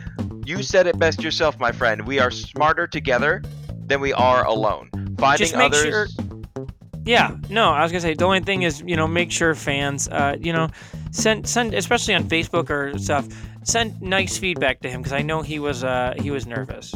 You 0.45 0.61
said 0.63 0.85
it 0.85 0.99
best 0.99 1.23
yourself, 1.23 1.57
my 1.57 1.71
friend. 1.71 2.05
We 2.05 2.19
are 2.19 2.29
smarter 2.29 2.87
together 2.87 3.41
than 3.85 4.01
we 4.01 4.11
are 4.11 4.45
alone. 4.45 4.89
Finding 5.17 5.47
Just 5.47 5.55
make 5.55 5.73
others. 5.73 6.13
sure- 6.13 6.67
Yeah, 7.05 7.37
no, 7.49 7.69
I 7.69 7.83
was 7.83 7.91
gonna 7.93 8.01
say 8.01 8.13
the 8.15 8.25
only 8.25 8.41
thing 8.41 8.63
is, 8.63 8.83
you 8.85 8.97
know, 8.97 9.07
make 9.07 9.31
sure 9.31 9.55
fans, 9.55 10.09
uh, 10.09 10.35
you 10.41 10.51
know, 10.51 10.67
send 11.11 11.47
send 11.47 11.73
especially 11.73 12.15
on 12.15 12.25
Facebook 12.25 12.69
or 12.69 12.97
stuff, 12.99 13.27
send 13.63 14.01
nice 14.01 14.37
feedback 14.37 14.81
to 14.81 14.89
him 14.89 15.01
because 15.01 15.13
I 15.13 15.21
know 15.21 15.41
he 15.41 15.57
was 15.59 15.85
uh 15.85 16.13
he 16.19 16.31
was 16.31 16.45
nervous. 16.45 16.93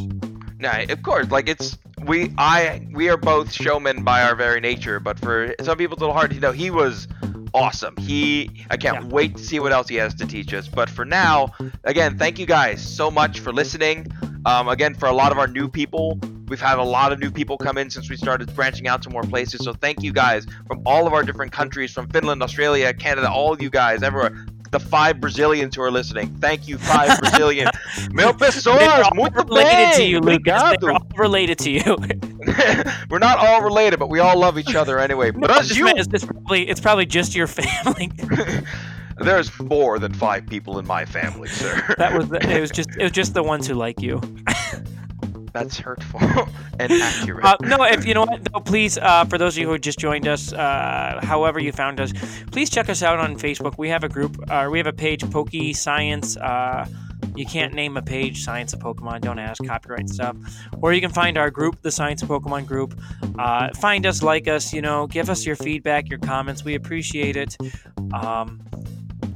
Nah, 0.63 0.83
of 0.89 1.03
course. 1.03 1.29
Like 1.29 1.49
it's 1.49 1.77
we 2.05 2.33
I 2.37 2.87
we 2.93 3.09
are 3.09 3.17
both 3.17 3.51
showmen 3.51 4.03
by 4.03 4.23
our 4.23 4.33
very 4.33 4.61
nature, 4.61 5.01
but 5.01 5.19
for 5.19 5.53
some 5.61 5.77
people 5.77 5.95
it's 5.95 6.01
a 6.01 6.05
little 6.05 6.15
hard. 6.15 6.31
You 6.33 6.39
know, 6.39 6.53
he 6.53 6.71
was 6.71 7.09
awesome. 7.53 7.97
He 7.97 8.49
I 8.69 8.77
can't 8.77 9.03
Yeah. 9.03 9.09
wait 9.09 9.35
to 9.35 9.43
see 9.43 9.59
what 9.59 9.73
else 9.73 9.89
he 9.89 9.95
has 9.97 10.13
to 10.15 10.25
teach 10.25 10.53
us. 10.53 10.69
But 10.69 10.89
for 10.89 11.03
now, 11.03 11.49
again, 11.83 12.17
thank 12.17 12.39
you 12.39 12.45
guys 12.45 12.81
so 12.81 13.11
much 13.11 13.41
for 13.41 13.51
listening. 13.51 14.07
Um, 14.45 14.69
again, 14.69 14.93
for 14.93 15.07
a 15.07 15.11
lot 15.13 15.33
of 15.33 15.37
our 15.37 15.47
new 15.47 15.67
people, 15.67 16.17
we've 16.47 16.61
had 16.61 16.79
a 16.79 16.83
lot 16.83 17.11
of 17.11 17.19
new 17.19 17.29
people 17.31 17.57
come 17.57 17.77
in 17.77 17.89
since 17.89 18.09
we 18.09 18.15
started 18.15 18.53
branching 18.55 18.87
out 18.87 19.01
to 19.03 19.09
more 19.09 19.23
places. 19.23 19.65
So 19.65 19.73
thank 19.73 20.01
you 20.01 20.13
guys 20.13 20.45
from 20.67 20.81
all 20.85 21.07
of 21.07 21.13
our 21.13 21.23
different 21.23 21.51
countries, 21.51 21.91
from 21.91 22.07
Finland, 22.07 22.41
Australia, 22.41 22.93
Canada, 22.93 23.29
all 23.29 23.51
of 23.51 23.61
you 23.61 23.69
guys 23.69 24.01
everywhere. 24.01 24.45
The 24.73 24.79
five 24.79 25.21
Brazilians 25.21 25.75
who 25.75 25.83
are 25.83 25.91
listening. 25.91 26.35
Thank 26.41 26.67
you, 26.67 26.79
five 26.79 27.19
Brazilian. 27.21 27.69
Meu 28.11 28.33
pessoas, 28.33 29.03
all 29.05 29.11
muito 29.13 29.35
related 29.35 29.93
to 29.97 30.03
you, 30.03 30.19
Lucas. 30.19 30.63
Obrigado. 30.63 30.93
All 30.93 31.07
related 31.15 31.59
to 31.59 31.69
you. 31.69 31.95
We're 33.11 33.19
not 33.19 33.37
all 33.37 33.61
related, 33.61 33.99
but 33.99 34.09
we 34.09 34.19
all 34.19 34.35
love 34.35 34.57
each 34.57 34.73
other 34.73 34.97
anyway. 34.97 35.31
No, 35.35 35.47
I 35.47 35.61
just 35.61 35.79
Brasil! 35.79 35.85
meant 35.85 35.99
it's, 35.99 36.07
it's 36.11 36.25
probably 36.25 36.67
it's 36.67 36.79
probably 36.81 37.05
just 37.05 37.35
your 37.35 37.45
family. 37.45 38.11
There's 39.19 39.59
more 39.59 39.99
than 39.99 40.11
five 40.11 40.47
people 40.47 40.79
in 40.79 40.87
my 40.87 41.05
family, 41.05 41.49
sir. 41.49 41.93
That 41.99 42.17
was 42.17 42.29
the, 42.29 42.37
it. 42.37 42.59
Was 42.59 42.71
just 42.71 42.89
it 42.97 43.03
was 43.03 43.11
just 43.11 43.35
the 43.35 43.43
ones 43.43 43.67
who 43.67 43.75
like 43.75 44.01
you. 44.01 44.19
That's 45.53 45.77
hurtful 45.77 46.19
and 46.79 46.91
accurate. 46.91 47.45
Uh, 47.45 47.57
no, 47.61 47.83
if 47.83 48.05
you 48.05 48.13
know 48.13 48.21
what, 48.21 48.51
no, 48.51 48.59
please, 48.59 48.97
uh, 48.97 49.25
for 49.25 49.37
those 49.37 49.55
of 49.55 49.61
you 49.61 49.69
who 49.69 49.77
just 49.77 49.99
joined 49.99 50.27
us, 50.27 50.51
uh, 50.51 51.19
however 51.21 51.59
you 51.59 51.71
found 51.71 51.99
us, 51.99 52.11
please 52.51 52.69
check 52.69 52.89
us 52.89 53.03
out 53.03 53.19
on 53.19 53.37
Facebook. 53.37 53.77
We 53.77 53.89
have 53.89 54.03
a 54.03 54.09
group, 54.09 54.37
uh, 54.49 54.67
we 54.71 54.79
have 54.79 54.87
a 54.87 54.93
page, 54.93 55.29
Pokey 55.29 55.73
Science. 55.73 56.35
Uh, 56.37 56.87
you 57.35 57.45
can't 57.45 57.73
name 57.73 57.97
a 57.97 58.01
page 58.01 58.43
Science 58.43 58.73
of 58.73 58.79
Pokemon. 58.79 59.21
Don't 59.21 59.39
ask 59.39 59.63
copyright 59.63 60.09
stuff. 60.09 60.35
Or 60.81 60.93
you 60.93 61.01
can 61.01 61.11
find 61.11 61.37
our 61.37 61.49
group, 61.49 61.81
the 61.81 61.91
Science 61.91 62.21
of 62.21 62.29
Pokemon 62.29 62.65
group. 62.65 62.99
Uh, 63.39 63.69
find 63.79 64.05
us, 64.05 64.21
like 64.21 64.47
us. 64.47 64.73
You 64.73 64.81
know, 64.81 65.07
give 65.07 65.29
us 65.29 65.45
your 65.45 65.55
feedback, 65.55 66.09
your 66.09 66.19
comments. 66.19 66.63
We 66.63 66.75
appreciate 66.75 67.35
it. 67.35 67.57
Um, 68.13 68.61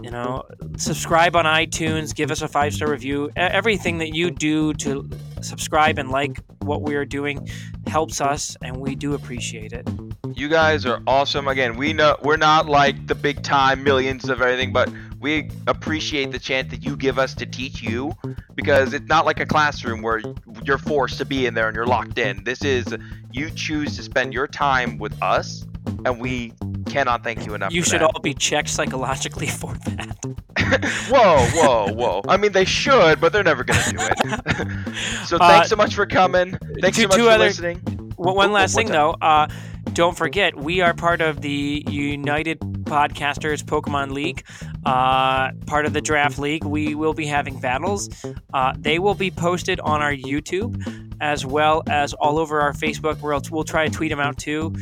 you 0.01 0.11
know, 0.11 0.43
subscribe 0.77 1.35
on 1.35 1.45
iTunes. 1.45 2.15
Give 2.15 2.31
us 2.31 2.41
a 2.41 2.47
five 2.47 2.73
star 2.73 2.89
review. 2.89 3.31
Everything 3.35 3.97
that 3.99 4.15
you 4.15 4.31
do 4.31 4.73
to 4.75 5.09
subscribe 5.41 5.97
and 5.97 6.09
like 6.09 6.39
what 6.61 6.81
we 6.81 6.95
are 6.95 7.05
doing 7.05 7.47
helps 7.87 8.21
us, 8.21 8.57
and 8.61 8.77
we 8.77 8.95
do 8.95 9.13
appreciate 9.13 9.73
it. 9.73 9.87
You 10.35 10.49
guys 10.49 10.85
are 10.85 11.01
awesome. 11.07 11.47
Again, 11.47 11.77
we 11.77 11.93
know 11.93 12.17
we're 12.21 12.37
not 12.37 12.67
like 12.67 13.07
the 13.07 13.15
big 13.15 13.41
time 13.41 13.83
millions 13.83 14.29
of 14.29 14.41
everything, 14.41 14.73
but 14.73 14.91
we 15.19 15.49
appreciate 15.65 16.31
the 16.31 16.39
chance 16.39 16.69
that 16.71 16.83
you 16.83 16.95
give 16.95 17.17
us 17.17 17.33
to 17.35 17.45
teach 17.45 17.81
you 17.81 18.13
because 18.55 18.93
it's 18.93 19.07
not 19.07 19.25
like 19.25 19.39
a 19.39 19.45
classroom 19.45 20.01
where 20.01 20.21
you're 20.63 20.77
forced 20.77 21.17
to 21.19 21.25
be 21.25 21.45
in 21.45 21.53
there 21.53 21.67
and 21.67 21.75
you're 21.75 21.87
locked 21.87 22.17
in. 22.17 22.43
This 22.43 22.63
is 22.63 22.85
you 23.31 23.49
choose 23.49 23.95
to 23.95 24.03
spend 24.03 24.33
your 24.33 24.47
time 24.47 24.97
with 24.97 25.19
us, 25.23 25.65
and 26.05 26.19
we 26.19 26.53
cannot 26.89 27.23
thank 27.23 27.45
you 27.45 27.53
enough. 27.53 27.71
You 27.73 27.83
should 27.83 28.01
that. 28.01 28.11
all 28.13 28.19
be 28.21 28.33
checked 28.33 28.69
psychologically 28.69 29.47
for 29.61 29.73
that. 29.85 30.17
whoa, 31.09 31.45
whoa, 31.53 31.93
whoa. 31.93 32.21
I 32.27 32.37
mean, 32.37 32.51
they 32.51 32.65
should, 32.65 33.21
but 33.21 33.31
they're 33.31 33.43
never 33.43 33.63
going 33.63 33.79
to 33.83 33.91
do 33.91 33.97
it. 33.99 34.95
so 35.27 35.37
Uh, 35.37 35.47
thanks 35.47 35.69
so 35.69 35.75
much 35.75 35.95
for 35.95 36.05
coming. 36.05 36.57
Thanks 36.81 36.97
two- 36.97 37.03
so 37.03 37.07
much 37.09 37.17
for 37.19 37.29
other- 37.29 37.43
listening. 37.45 37.77
One 38.17 38.35
one 38.35 38.51
last 38.51 38.73
what's 38.73 38.87
thing, 38.89 38.91
though. 38.91 39.11
Uh, 39.21 39.47
don't 39.93 40.17
forget, 40.17 40.55
we 40.57 40.81
are 40.81 40.93
part 40.93 41.21
of 41.21 41.41
the 41.41 41.83
United 41.87 42.59
Podcasters 42.59 43.63
Pokemon 43.63 44.11
League, 44.11 44.43
uh, 44.85 45.51
part 45.67 45.85
of 45.85 45.93
the 45.93 46.01
Draft 46.01 46.39
League. 46.39 46.63
We 46.63 46.95
will 46.95 47.13
be 47.13 47.25
having 47.27 47.59
battles. 47.59 48.09
Uh, 48.53 48.73
they 48.77 48.97
will 48.99 49.13
be 49.15 49.29
posted 49.31 49.79
on 49.81 50.01
our 50.01 50.13
YouTube 50.13 50.83
as 51.21 51.45
well 51.45 51.83
as 51.87 52.13
all 52.15 52.37
over 52.39 52.59
our 52.59 52.73
Facebook. 52.73 53.21
We'll, 53.21 53.41
we'll 53.51 53.63
try 53.63 53.87
to 53.87 53.93
tweet 53.93 54.09
them 54.09 54.19
out 54.19 54.37
too. 54.37 54.73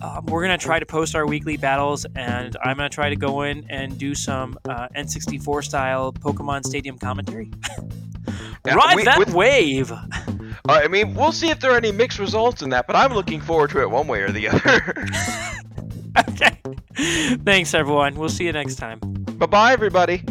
Um, 0.00 0.26
we're 0.26 0.44
going 0.46 0.56
to 0.58 0.62
try 0.64 0.78
to 0.78 0.86
post 0.86 1.14
our 1.14 1.26
weekly 1.26 1.56
battles, 1.56 2.06
and 2.14 2.56
I'm 2.62 2.76
going 2.76 2.88
to 2.88 2.94
try 2.94 3.08
to 3.08 3.16
go 3.16 3.42
in 3.42 3.66
and 3.68 3.98
do 3.98 4.14
some 4.14 4.58
uh, 4.68 4.88
N64 4.96 5.64
style 5.64 6.12
Pokemon 6.12 6.64
Stadium 6.64 6.98
commentary. 6.98 7.50
Yeah, 8.66 8.74
Ride 8.74 8.96
we- 8.96 9.04
that 9.04 9.18
with- 9.18 9.32
wave! 9.32 9.90
Uh, 10.68 10.80
I 10.84 10.88
mean, 10.88 11.14
we'll 11.14 11.32
see 11.32 11.48
if 11.48 11.60
there 11.60 11.70
are 11.72 11.76
any 11.78 11.92
mixed 11.92 12.18
results 12.18 12.60
in 12.60 12.68
that, 12.70 12.86
but 12.86 12.94
I'm 12.94 13.14
looking 13.14 13.40
forward 13.40 13.70
to 13.70 13.80
it 13.80 13.88
one 13.90 14.06
way 14.06 14.20
or 14.20 14.30
the 14.30 14.48
other. 14.48 15.06
okay. 16.28 16.58
Thanks, 17.44 17.72
everyone. 17.72 18.16
We'll 18.16 18.28
see 18.28 18.44
you 18.44 18.52
next 18.52 18.74
time. 18.74 18.98
bye 19.38 19.46
bye, 19.46 19.72
everybody. 19.72 20.24